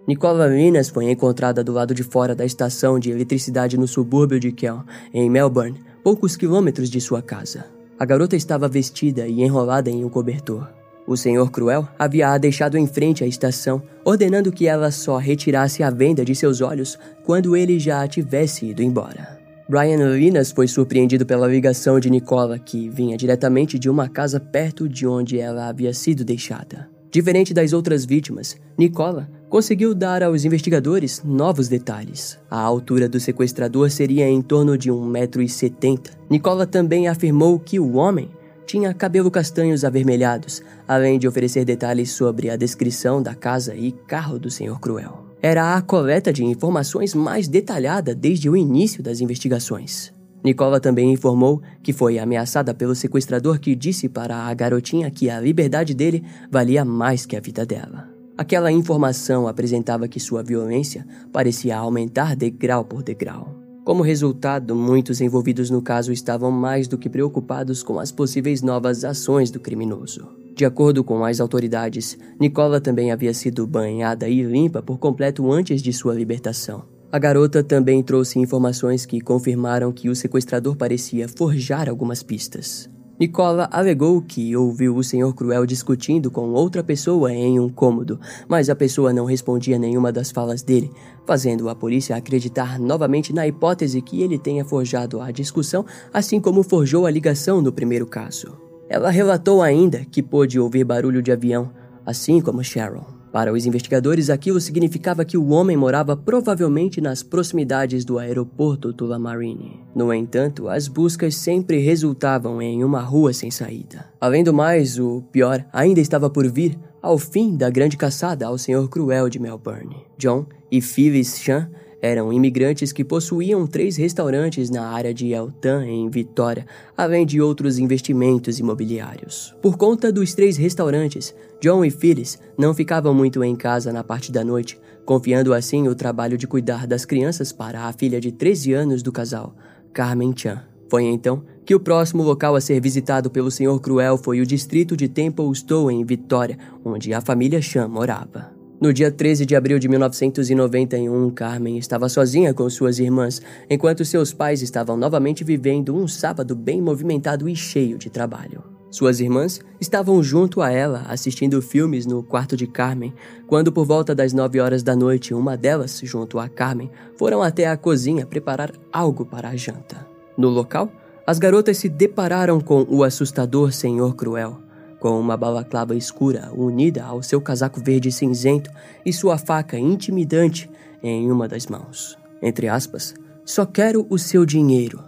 Nicola 0.07 0.47
Minas 0.47 0.89
foi 0.89 1.09
encontrada 1.09 1.63
do 1.63 1.71
lado 1.71 1.95
de 1.95 2.03
fora 2.03 2.35
da 2.35 2.45
estação 2.45 2.99
de 2.99 3.09
eletricidade 3.09 3.75
no 3.75 3.87
subúrbio 3.87 4.39
de 4.39 4.51
Kell, 4.51 4.83
em 5.11 5.27
Melbourne, 5.27 5.81
poucos 6.03 6.35
quilômetros 6.35 6.91
de 6.91 7.01
sua 7.01 7.23
casa. 7.23 7.65
A 7.97 8.05
garota 8.05 8.35
estava 8.35 8.67
vestida 8.67 9.27
e 9.27 9.41
enrolada 9.41 9.89
em 9.89 10.05
um 10.05 10.09
cobertor. 10.09 10.80
O 11.11 11.17
Senhor 11.17 11.51
Cruel 11.51 11.85
havia 11.99 12.29
a 12.29 12.37
deixado 12.37 12.77
em 12.77 12.87
frente 12.87 13.21
à 13.21 13.27
estação, 13.27 13.83
ordenando 14.05 14.49
que 14.49 14.65
ela 14.65 14.89
só 14.91 15.17
retirasse 15.17 15.83
a 15.83 15.89
venda 15.89 16.23
de 16.23 16.33
seus 16.33 16.61
olhos 16.61 16.97
quando 17.25 17.53
ele 17.53 17.77
já 17.77 18.07
tivesse 18.07 18.67
ido 18.67 18.81
embora. 18.81 19.37
Brian 19.67 20.15
Linas 20.15 20.53
foi 20.53 20.69
surpreendido 20.69 21.25
pela 21.25 21.49
ligação 21.49 21.99
de 21.99 22.09
Nicola, 22.09 22.57
que 22.57 22.87
vinha 22.87 23.17
diretamente 23.17 23.77
de 23.77 23.89
uma 23.89 24.07
casa 24.07 24.39
perto 24.39 24.87
de 24.87 25.05
onde 25.05 25.37
ela 25.37 25.67
havia 25.67 25.93
sido 25.93 26.23
deixada. 26.23 26.89
Diferente 27.11 27.53
das 27.53 27.73
outras 27.73 28.05
vítimas, 28.05 28.55
Nicola 28.77 29.29
conseguiu 29.49 29.93
dar 29.93 30.23
aos 30.23 30.45
investigadores 30.45 31.21
novos 31.25 31.67
detalhes. 31.67 32.39
A 32.49 32.57
altura 32.57 33.09
do 33.09 33.19
sequestrador 33.19 33.91
seria 33.91 34.29
em 34.29 34.41
torno 34.41 34.77
de 34.77 34.89
1,70m. 34.89 36.11
Nicola 36.29 36.65
também 36.65 37.09
afirmou 37.09 37.59
que 37.59 37.81
o 37.81 37.95
homem 37.95 38.29
tinha 38.65 38.93
cabelo 38.93 39.31
castanhos 39.31 39.83
avermelhados, 39.83 40.61
além 40.87 41.19
de 41.19 41.27
oferecer 41.27 41.65
detalhes 41.65 42.11
sobre 42.11 42.49
a 42.49 42.55
descrição 42.55 43.21
da 43.21 43.35
casa 43.35 43.75
e 43.75 43.91
carro 43.91 44.39
do 44.39 44.49
Senhor 44.49 44.79
Cruel. 44.79 45.25
Era 45.41 45.75
a 45.75 45.81
coleta 45.81 46.31
de 46.31 46.43
informações 46.43 47.15
mais 47.15 47.47
detalhada 47.47 48.13
desde 48.13 48.49
o 48.49 48.55
início 48.55 49.01
das 49.01 49.21
investigações. 49.21 50.13
Nicola 50.43 50.79
também 50.79 51.11
informou 51.11 51.61
que 51.83 51.93
foi 51.93 52.17
ameaçada 52.17 52.73
pelo 52.73 52.95
sequestrador 52.95 53.59
que 53.59 53.75
disse 53.75 54.09
para 54.09 54.35
a 54.35 54.53
garotinha 54.53 55.09
que 55.11 55.29
a 55.29 55.39
liberdade 55.39 55.93
dele 55.93 56.23
valia 56.49 56.83
mais 56.83 57.25
que 57.25 57.35
a 57.35 57.39
vida 57.39 57.65
dela. 57.65 58.09
Aquela 58.37 58.71
informação 58.71 59.47
apresentava 59.47 60.07
que 60.07 60.19
sua 60.19 60.41
violência 60.41 61.05
parecia 61.31 61.77
aumentar 61.77 62.35
degrau 62.35 62.83
por 62.83 63.03
degrau. 63.03 63.60
Como 63.91 64.03
resultado, 64.03 64.73
muitos 64.73 65.19
envolvidos 65.19 65.69
no 65.69 65.81
caso 65.81 66.13
estavam 66.13 66.49
mais 66.49 66.87
do 66.87 66.97
que 66.97 67.09
preocupados 67.09 67.83
com 67.83 67.99
as 67.99 68.09
possíveis 68.09 68.61
novas 68.61 69.03
ações 69.03 69.51
do 69.51 69.59
criminoso. 69.59 70.29
De 70.55 70.63
acordo 70.63 71.03
com 71.03 71.25
as 71.25 71.41
autoridades, 71.41 72.17
Nicola 72.39 72.79
também 72.79 73.11
havia 73.11 73.33
sido 73.33 73.67
banhada 73.67 74.29
e 74.29 74.43
limpa 74.43 74.81
por 74.81 74.97
completo 74.97 75.51
antes 75.51 75.81
de 75.81 75.91
sua 75.91 76.13
libertação. 76.13 76.85
A 77.11 77.19
garota 77.19 77.61
também 77.61 78.01
trouxe 78.01 78.39
informações 78.39 79.05
que 79.05 79.19
confirmaram 79.19 79.91
que 79.91 80.07
o 80.07 80.15
sequestrador 80.15 80.77
parecia 80.77 81.27
forjar 81.27 81.89
algumas 81.89 82.23
pistas. 82.23 82.89
Nicola 83.21 83.69
alegou 83.71 84.19
que 84.19 84.55
ouviu 84.55 84.95
o 84.95 85.03
Senhor 85.03 85.31
Cruel 85.35 85.63
discutindo 85.63 86.31
com 86.31 86.53
outra 86.53 86.83
pessoa 86.83 87.31
em 87.31 87.59
um 87.59 87.69
cômodo, 87.69 88.19
mas 88.47 88.67
a 88.67 88.75
pessoa 88.75 89.13
não 89.13 89.25
respondia 89.25 89.77
nenhuma 89.77 90.11
das 90.11 90.31
falas 90.31 90.63
dele, 90.63 90.89
fazendo 91.23 91.69
a 91.69 91.75
polícia 91.75 92.15
acreditar 92.15 92.79
novamente 92.79 93.31
na 93.31 93.45
hipótese 93.45 94.01
que 94.01 94.23
ele 94.23 94.39
tenha 94.39 94.65
forjado 94.65 95.21
a 95.21 95.29
discussão, 95.29 95.85
assim 96.11 96.39
como 96.39 96.63
forjou 96.63 97.05
a 97.05 97.11
ligação 97.11 97.61
no 97.61 97.71
primeiro 97.71 98.07
caso. 98.07 98.57
Ela 98.89 99.11
relatou 99.11 99.61
ainda 99.61 100.03
que 100.03 100.23
pôde 100.23 100.59
ouvir 100.59 100.83
barulho 100.83 101.21
de 101.21 101.31
avião, 101.31 101.69
assim 102.03 102.41
como 102.41 102.63
Sharon. 102.63 103.20
Para 103.31 103.53
os 103.53 103.65
investigadores, 103.65 104.29
aquilo 104.29 104.59
significava 104.59 105.23
que 105.23 105.37
o 105.37 105.49
homem 105.49 105.77
morava 105.77 106.17
provavelmente 106.17 106.99
nas 106.99 107.23
proximidades 107.23 108.03
do 108.03 108.19
aeroporto 108.19 108.91
Tullamarine. 108.91 109.79
No 109.95 110.13
entanto, 110.13 110.67
as 110.67 110.87
buscas 110.87 111.35
sempre 111.35 111.79
resultavam 111.79 112.61
em 112.61 112.83
uma 112.83 113.01
rua 113.01 113.31
sem 113.31 113.49
saída. 113.49 114.05
Além 114.19 114.43
do 114.43 114.53
mais, 114.53 114.99
o 114.99 115.23
pior 115.31 115.65
ainda 115.71 116.01
estava 116.01 116.29
por 116.29 116.45
vir 116.51 116.77
ao 117.01 117.17
fim 117.17 117.55
da 117.55 117.69
grande 117.69 117.95
caçada 117.97 118.45
ao 118.45 118.57
Senhor 118.57 118.87
Cruel 118.89 119.29
de 119.29 119.39
Melbourne. 119.39 119.95
John 120.17 120.45
e 120.69 120.81
Phyllis 120.81 121.39
Chan 121.39 121.69
eram 122.01 122.33
imigrantes 122.33 122.91
que 122.91 123.05
possuíam 123.05 123.67
três 123.67 123.95
restaurantes 123.95 124.69
na 124.69 124.87
área 124.87 125.13
de 125.13 125.31
Eltan, 125.31 125.85
em 125.85 126.09
Vitória, 126.09 126.65
além 126.97 127.25
de 127.25 127.39
outros 127.39 127.77
investimentos 127.77 128.59
imobiliários. 128.59 129.55
Por 129.61 129.77
conta 129.77 130.11
dos 130.11 130.33
três 130.33 130.57
restaurantes, 130.57 131.35
John 131.61 131.85
e 131.85 131.91
Phyllis 131.91 132.39
não 132.57 132.73
ficavam 132.73 133.13
muito 133.13 133.43
em 133.43 133.55
casa 133.55 133.93
na 133.93 134.03
parte 134.03 134.31
da 134.31 134.43
noite, 134.43 134.79
confiando 135.05 135.53
assim 135.53 135.87
o 135.87 135.95
trabalho 135.95 136.37
de 136.37 136.47
cuidar 136.47 136.87
das 136.87 137.05
crianças 137.05 137.51
para 137.51 137.85
a 137.85 137.93
filha 137.93 138.19
de 138.19 138.31
13 138.31 138.73
anos 138.73 139.03
do 139.03 139.11
casal, 139.11 139.55
Carmen 139.93 140.33
Chan. 140.35 140.63
Foi 140.89 141.03
então 141.03 141.43
que 141.65 141.75
o 141.75 141.79
próximo 141.79 142.23
local 142.23 142.55
a 142.55 142.61
ser 142.61 142.81
visitado 142.81 143.29
pelo 143.29 143.51
Senhor 143.51 143.79
Cruel 143.79 144.17
foi 144.17 144.41
o 144.41 144.45
distrito 144.45 144.97
de 144.97 145.07
Templestowe, 145.07 145.93
em 145.93 146.03
Vitória, 146.03 146.57
onde 146.83 147.13
a 147.13 147.21
família 147.21 147.61
Chan 147.61 147.87
morava. 147.87 148.60
No 148.81 148.91
dia 148.91 149.11
13 149.11 149.45
de 149.45 149.55
abril 149.55 149.77
de 149.77 149.87
1991, 149.87 151.29
Carmen 151.29 151.77
estava 151.77 152.09
sozinha 152.09 152.51
com 152.51 152.67
suas 152.67 152.97
irmãs, 152.97 153.39
enquanto 153.69 154.03
seus 154.03 154.33
pais 154.33 154.63
estavam 154.63 154.97
novamente 154.97 155.43
vivendo 155.43 155.95
um 155.95 156.07
sábado 156.07 156.55
bem 156.55 156.81
movimentado 156.81 157.47
e 157.47 157.55
cheio 157.55 157.99
de 157.99 158.09
trabalho. 158.09 158.63
Suas 158.89 159.19
irmãs 159.19 159.61
estavam 159.79 160.23
junto 160.23 160.63
a 160.63 160.71
ela 160.71 161.05
assistindo 161.07 161.61
filmes 161.61 162.07
no 162.07 162.23
quarto 162.23 162.57
de 162.57 162.65
Carmen, 162.65 163.13
quando 163.45 163.71
por 163.71 163.85
volta 163.85 164.15
das 164.15 164.33
nove 164.33 164.59
horas 164.59 164.81
da 164.81 164.95
noite, 164.95 165.31
uma 165.31 165.55
delas, 165.55 166.01
junto 166.03 166.39
a 166.39 166.49
Carmen, 166.49 166.89
foram 167.15 167.43
até 167.43 167.67
a 167.67 167.77
cozinha 167.77 168.25
preparar 168.25 168.71
algo 168.91 169.23
para 169.23 169.49
a 169.49 169.55
janta. 169.55 170.07
No 170.35 170.49
local, 170.49 170.91
as 171.27 171.37
garotas 171.37 171.77
se 171.77 171.87
depararam 171.87 172.59
com 172.59 172.83
o 172.89 173.03
assustador 173.03 173.71
Senhor 173.71 174.15
Cruel, 174.15 174.57
com 175.01 175.19
uma 175.19 175.35
balaclava 175.35 175.95
escura 175.95 176.51
unida 176.55 177.03
ao 177.03 177.23
seu 177.23 177.41
casaco 177.41 177.81
verde 177.83 178.11
cinzento 178.11 178.69
e 179.03 179.11
sua 179.11 179.35
faca 179.35 179.77
intimidante 179.77 180.69
em 181.01 181.31
uma 181.31 181.47
das 181.47 181.65
mãos. 181.65 182.15
Entre 182.39 182.67
aspas, 182.67 183.15
só 183.43 183.65
quero 183.65 184.05
o 184.11 184.19
seu 184.19 184.45
dinheiro, 184.45 185.03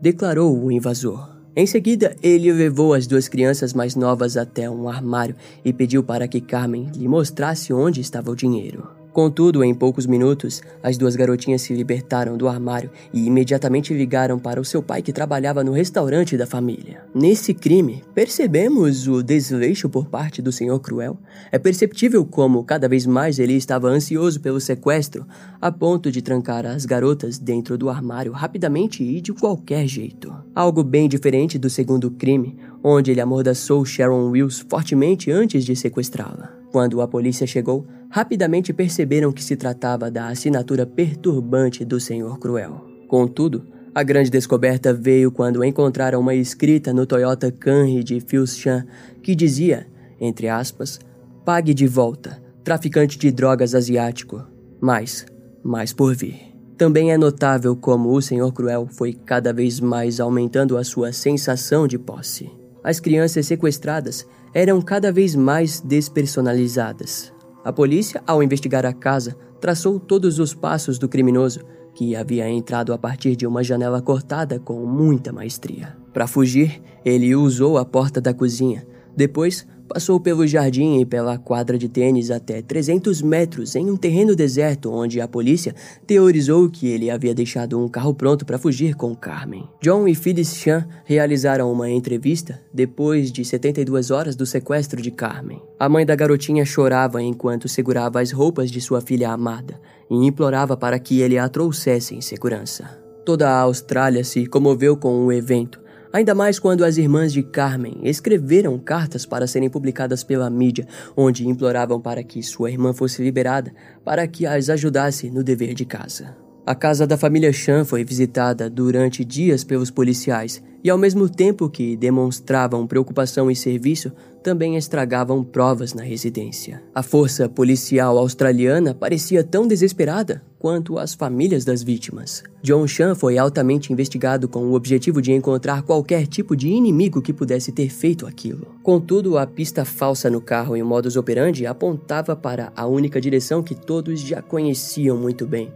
declarou 0.00 0.58
o 0.58 0.72
invasor. 0.72 1.36
Em 1.54 1.66
seguida, 1.66 2.16
ele 2.22 2.50
levou 2.50 2.94
as 2.94 3.06
duas 3.06 3.28
crianças 3.28 3.74
mais 3.74 3.94
novas 3.94 4.36
até 4.36 4.70
um 4.70 4.88
armário 4.88 5.36
e 5.62 5.74
pediu 5.74 6.02
para 6.02 6.26
que 6.26 6.40
Carmen 6.40 6.90
lhe 6.96 7.06
mostrasse 7.06 7.72
onde 7.72 8.00
estava 8.00 8.30
o 8.30 8.36
dinheiro. 8.36 8.97
Contudo, 9.18 9.64
em 9.64 9.74
poucos 9.74 10.06
minutos, 10.06 10.62
as 10.80 10.96
duas 10.96 11.16
garotinhas 11.16 11.62
se 11.62 11.74
libertaram 11.74 12.36
do 12.36 12.46
armário 12.46 12.88
e 13.12 13.26
imediatamente 13.26 13.92
ligaram 13.92 14.38
para 14.38 14.60
o 14.60 14.64
seu 14.64 14.80
pai 14.80 15.02
que 15.02 15.12
trabalhava 15.12 15.64
no 15.64 15.72
restaurante 15.72 16.36
da 16.36 16.46
família. 16.46 17.02
Nesse 17.12 17.52
crime, 17.52 18.04
percebemos 18.14 19.08
o 19.08 19.20
desleixo 19.20 19.88
por 19.88 20.06
parte 20.06 20.40
do 20.40 20.52
Senhor 20.52 20.78
Cruel. 20.78 21.18
É 21.50 21.58
perceptível 21.58 22.24
como 22.24 22.62
cada 22.62 22.88
vez 22.88 23.06
mais 23.06 23.40
ele 23.40 23.54
estava 23.54 23.88
ansioso 23.88 24.40
pelo 24.40 24.60
sequestro, 24.60 25.26
a 25.60 25.72
ponto 25.72 26.12
de 26.12 26.22
trancar 26.22 26.64
as 26.64 26.86
garotas 26.86 27.38
dentro 27.38 27.76
do 27.76 27.90
armário 27.90 28.30
rapidamente 28.30 29.02
e 29.02 29.20
de 29.20 29.32
qualquer 29.32 29.88
jeito. 29.88 30.32
Algo 30.54 30.84
bem 30.84 31.08
diferente 31.08 31.58
do 31.58 31.68
segundo 31.68 32.08
crime, 32.08 32.56
onde 32.84 33.10
ele 33.10 33.20
amordaçou 33.20 33.84
Sharon 33.84 34.30
Wills 34.30 34.64
fortemente 34.70 35.28
antes 35.28 35.64
de 35.64 35.74
sequestrá-la. 35.74 36.56
Quando 36.70 37.00
a 37.00 37.08
polícia 37.08 37.46
chegou, 37.46 37.86
rapidamente 38.10 38.72
perceberam 38.72 39.32
que 39.32 39.42
se 39.44 39.56
tratava 39.56 40.10
da 40.10 40.28
assinatura 40.28 40.86
perturbante 40.86 41.84
do 41.84 42.00
Senhor 42.00 42.38
Cruel. 42.38 42.84
Contudo, 43.06 43.66
a 43.94 44.02
grande 44.02 44.30
descoberta 44.30 44.92
veio 44.92 45.30
quando 45.30 45.64
encontraram 45.64 46.20
uma 46.20 46.34
escrita 46.34 46.92
no 46.92 47.06
Toyota 47.06 47.50
Camry 47.50 48.04
de 48.04 48.20
Phil 48.20 48.46
Chan 48.46 48.86
que 49.22 49.34
dizia, 49.34 49.86
entre 50.20 50.48
aspas, 50.48 51.00
pague 51.44 51.74
de 51.74 51.86
volta, 51.86 52.40
traficante 52.62 53.18
de 53.18 53.30
drogas 53.30 53.74
asiático, 53.74 54.44
mais, 54.80 55.26
mais 55.62 55.92
por 55.92 56.14
vir. 56.14 56.48
Também 56.76 57.10
é 57.10 57.18
notável 57.18 57.74
como 57.74 58.12
o 58.12 58.22
Senhor 58.22 58.52
Cruel 58.52 58.86
foi 58.88 59.12
cada 59.12 59.52
vez 59.52 59.80
mais 59.80 60.20
aumentando 60.20 60.76
a 60.76 60.84
sua 60.84 61.12
sensação 61.12 61.88
de 61.88 61.98
posse. 61.98 62.48
As 62.84 63.00
crianças 63.00 63.46
sequestradas 63.46 64.24
eram 64.54 64.80
cada 64.80 65.10
vez 65.10 65.34
mais 65.34 65.80
despersonalizadas. 65.80 67.32
A 67.68 67.72
polícia, 67.72 68.22
ao 68.26 68.42
investigar 68.42 68.86
a 68.86 68.94
casa, 68.94 69.36
traçou 69.60 70.00
todos 70.00 70.38
os 70.38 70.54
passos 70.54 70.98
do 70.98 71.06
criminoso, 71.06 71.60
que 71.94 72.16
havia 72.16 72.48
entrado 72.48 72.94
a 72.94 72.98
partir 72.98 73.36
de 73.36 73.46
uma 73.46 73.62
janela 73.62 74.00
cortada 74.00 74.58
com 74.58 74.86
muita 74.86 75.34
maestria. 75.34 75.94
Para 76.10 76.26
fugir, 76.26 76.80
ele 77.04 77.36
usou 77.36 77.76
a 77.76 77.84
porta 77.84 78.22
da 78.22 78.32
cozinha. 78.32 78.86
Depois, 79.14 79.68
Passou 79.88 80.20
pelo 80.20 80.46
jardim 80.46 81.00
e 81.00 81.06
pela 81.06 81.38
quadra 81.38 81.78
de 81.78 81.88
tênis 81.88 82.30
até 82.30 82.60
300 82.60 83.22
metros 83.22 83.74
em 83.74 83.90
um 83.90 83.96
terreno 83.96 84.36
deserto 84.36 84.92
onde 84.92 85.18
a 85.18 85.26
polícia 85.26 85.74
teorizou 86.06 86.68
que 86.68 86.86
ele 86.86 87.10
havia 87.10 87.34
deixado 87.34 87.82
um 87.82 87.88
carro 87.88 88.12
pronto 88.12 88.44
para 88.44 88.58
fugir 88.58 88.94
com 88.94 89.16
Carmen. 89.16 89.66
John 89.80 90.06
e 90.06 90.14
Phyllis 90.14 90.54
Chan 90.54 90.86
realizaram 91.04 91.72
uma 91.72 91.88
entrevista 91.88 92.60
depois 92.72 93.32
de 93.32 93.44
72 93.44 94.10
horas 94.10 94.36
do 94.36 94.44
sequestro 94.44 95.00
de 95.00 95.10
Carmen. 95.10 95.62
A 95.80 95.88
mãe 95.88 96.04
da 96.04 96.14
garotinha 96.14 96.66
chorava 96.66 97.22
enquanto 97.22 97.66
segurava 97.66 98.20
as 98.20 98.30
roupas 98.30 98.70
de 98.70 98.82
sua 98.82 99.00
filha 99.00 99.30
amada 99.30 99.80
e 100.10 100.14
implorava 100.14 100.76
para 100.76 100.98
que 100.98 101.20
ele 101.20 101.38
a 101.38 101.48
trouxesse 101.48 102.14
em 102.14 102.20
segurança. 102.20 102.98
Toda 103.24 103.48
a 103.48 103.60
Austrália 103.60 104.22
se 104.22 104.46
comoveu 104.46 104.96
com 104.96 105.24
o 105.24 105.32
evento 105.32 105.80
Ainda 106.12 106.34
mais 106.34 106.58
quando 106.58 106.84
as 106.84 106.96
irmãs 106.96 107.32
de 107.32 107.42
Carmen 107.42 108.00
escreveram 108.02 108.78
cartas 108.78 109.26
para 109.26 109.46
serem 109.46 109.68
publicadas 109.68 110.24
pela 110.24 110.48
mídia, 110.48 110.86
onde 111.16 111.46
imploravam 111.46 112.00
para 112.00 112.22
que 112.22 112.42
sua 112.42 112.70
irmã 112.70 112.92
fosse 112.92 113.22
liberada 113.22 113.72
para 114.04 114.26
que 114.26 114.46
as 114.46 114.70
ajudasse 114.70 115.30
no 115.30 115.44
dever 115.44 115.74
de 115.74 115.84
casa. 115.84 116.34
A 116.68 116.74
casa 116.74 117.06
da 117.06 117.16
família 117.16 117.50
Chan 117.50 117.84
foi 117.84 118.04
visitada 118.04 118.68
durante 118.68 119.24
dias 119.24 119.64
pelos 119.64 119.90
policiais 119.90 120.62
e, 120.84 120.90
ao 120.90 120.98
mesmo 120.98 121.26
tempo 121.26 121.68
que 121.68 121.96
demonstravam 121.96 122.86
preocupação 122.86 123.50
e 123.50 123.56
serviço, 123.56 124.12
também 124.42 124.76
estragavam 124.76 125.42
provas 125.42 125.94
na 125.94 126.02
residência. 126.02 126.82
A 126.94 127.02
força 127.02 127.48
policial 127.48 128.18
australiana 128.18 128.94
parecia 128.94 129.42
tão 129.42 129.66
desesperada 129.66 130.42
quanto 130.58 130.98
as 130.98 131.14
famílias 131.14 131.64
das 131.64 131.82
vítimas. 131.82 132.42
John 132.62 132.86
Chan 132.86 133.14
foi 133.14 133.38
altamente 133.38 133.92
investigado 133.92 134.48
com 134.48 134.66
o 134.66 134.74
objetivo 134.74 135.22
de 135.22 135.32
encontrar 135.32 135.82
qualquer 135.82 136.26
tipo 136.26 136.56
de 136.56 136.68
inimigo 136.68 137.22
que 137.22 137.32
pudesse 137.32 137.70
ter 137.70 137.88
feito 137.88 138.26
aquilo. 138.26 138.66
Contudo, 138.82 139.38
a 139.38 139.46
pista 139.46 139.84
falsa 139.84 140.28
no 140.28 140.40
carro 140.40 140.76
e 140.76 140.82
modus 140.82 141.16
operandi 141.16 141.66
apontava 141.66 142.34
para 142.34 142.72
a 142.74 142.86
única 142.86 143.20
direção 143.20 143.62
que 143.62 143.74
todos 143.74 144.20
já 144.20 144.42
conheciam 144.42 145.16
muito 145.16 145.46
bem 145.46 145.72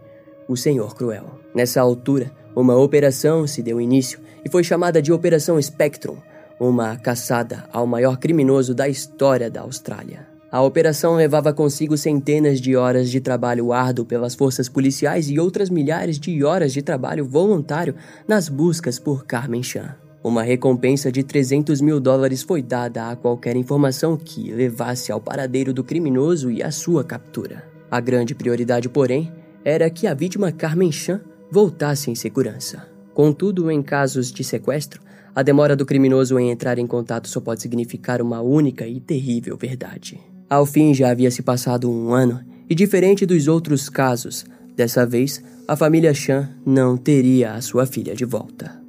o 0.49 0.57
Senhor 0.57 0.95
Cruel. 0.95 1.38
Nessa 1.55 1.81
altura, 1.81 2.33
uma 2.55 2.77
operação 2.77 3.47
se 3.47 3.62
deu 3.62 3.81
início 3.81 4.21
e 4.45 4.51
foi 4.51 4.64
chamada 4.64 5.01
de 5.01 5.12
Operação 5.12 5.61
Spectrum, 5.61 6.16
uma 6.59 6.97
caçada 6.97 7.64
ao 7.73 7.87
maior 7.87 8.18
criminoso 8.18 8.75
da 8.75 8.88
história 8.88 9.51
da 9.51 9.62
Austrália. 9.62 10.32
A 10.53 10.61
operação 10.61 11.17
levava 11.17 11.51
consigo 11.51 11.97
centenas 11.97 12.61
de 12.61 12.77
horas 12.77 13.11
de 13.11 13.23
trabalho 13.23 13.73
árduo 13.73 14.05
pelas 14.05 14.35
forças 14.35 14.69
policiais 14.69 15.31
e 15.31 15.41
outras 15.41 15.71
milhares 15.71 16.21
de 16.21 16.45
horas 16.45 16.75
de 16.75 16.83
trabalho 16.83 17.25
voluntário 17.25 17.95
nas 18.29 18.51
buscas 18.51 18.99
por 18.99 19.25
Carmen 19.25 19.62
Chan. 19.62 19.97
Uma 20.23 20.43
recompensa 20.43 21.11
de 21.11 21.23
300 21.23 21.81
mil 21.81 21.99
dólares 21.99 22.43
foi 22.43 22.61
dada 22.61 23.09
a 23.09 23.17
qualquer 23.17 23.57
informação 23.57 24.15
que 24.15 24.53
levasse 24.53 25.11
ao 25.11 25.19
paradeiro 25.19 25.73
do 25.73 25.83
criminoso 25.83 26.51
e 26.51 26.62
à 26.62 26.71
sua 26.71 27.03
captura. 27.03 27.65
A 27.91 27.99
grande 27.99 28.35
prioridade, 28.35 28.91
porém, 28.91 29.33
era 29.65 29.88
que 29.88 30.07
a 30.07 30.12
vítima 30.12 30.53
Carmen 30.53 30.93
Chan 30.93 31.23
voltasse 31.51 32.11
em 32.11 32.15
segurança. 32.15 32.87
Contudo, 33.15 33.71
em 33.71 33.83
casos 33.83 34.31
de 34.31 34.45
sequestro, 34.45 35.01
a 35.35 35.43
demora 35.43 35.75
do 35.75 35.87
criminoso 35.87 36.38
em 36.38 36.51
entrar 36.51 36.79
em 36.79 36.87
contato 36.87 37.27
só 37.27 37.41
pode 37.41 37.62
significar 37.62 38.21
uma 38.21 38.43
única 38.43 38.87
e 38.87 39.01
terrível 39.01 39.57
verdade. 39.57 40.21
Ao 40.53 40.67
fim, 40.67 40.93
já 40.93 41.11
havia 41.11 41.31
se 41.31 41.43
passado 41.43 41.91
um 41.91 42.12
ano, 42.12 42.38
e 42.69 42.75
diferente 42.75 43.25
dos 43.25 43.49
outros 43.49 43.88
casos, 43.88 44.45
dessa 44.77 45.07
vez 45.07 45.43
a 45.67 45.75
família 45.75 46.12
Chan 46.12 46.47
não 46.67 46.95
teria 46.95 47.55
a 47.55 47.62
sua 47.62 47.87
filha 47.87 48.15
de 48.15 48.27
volta. 48.27 48.82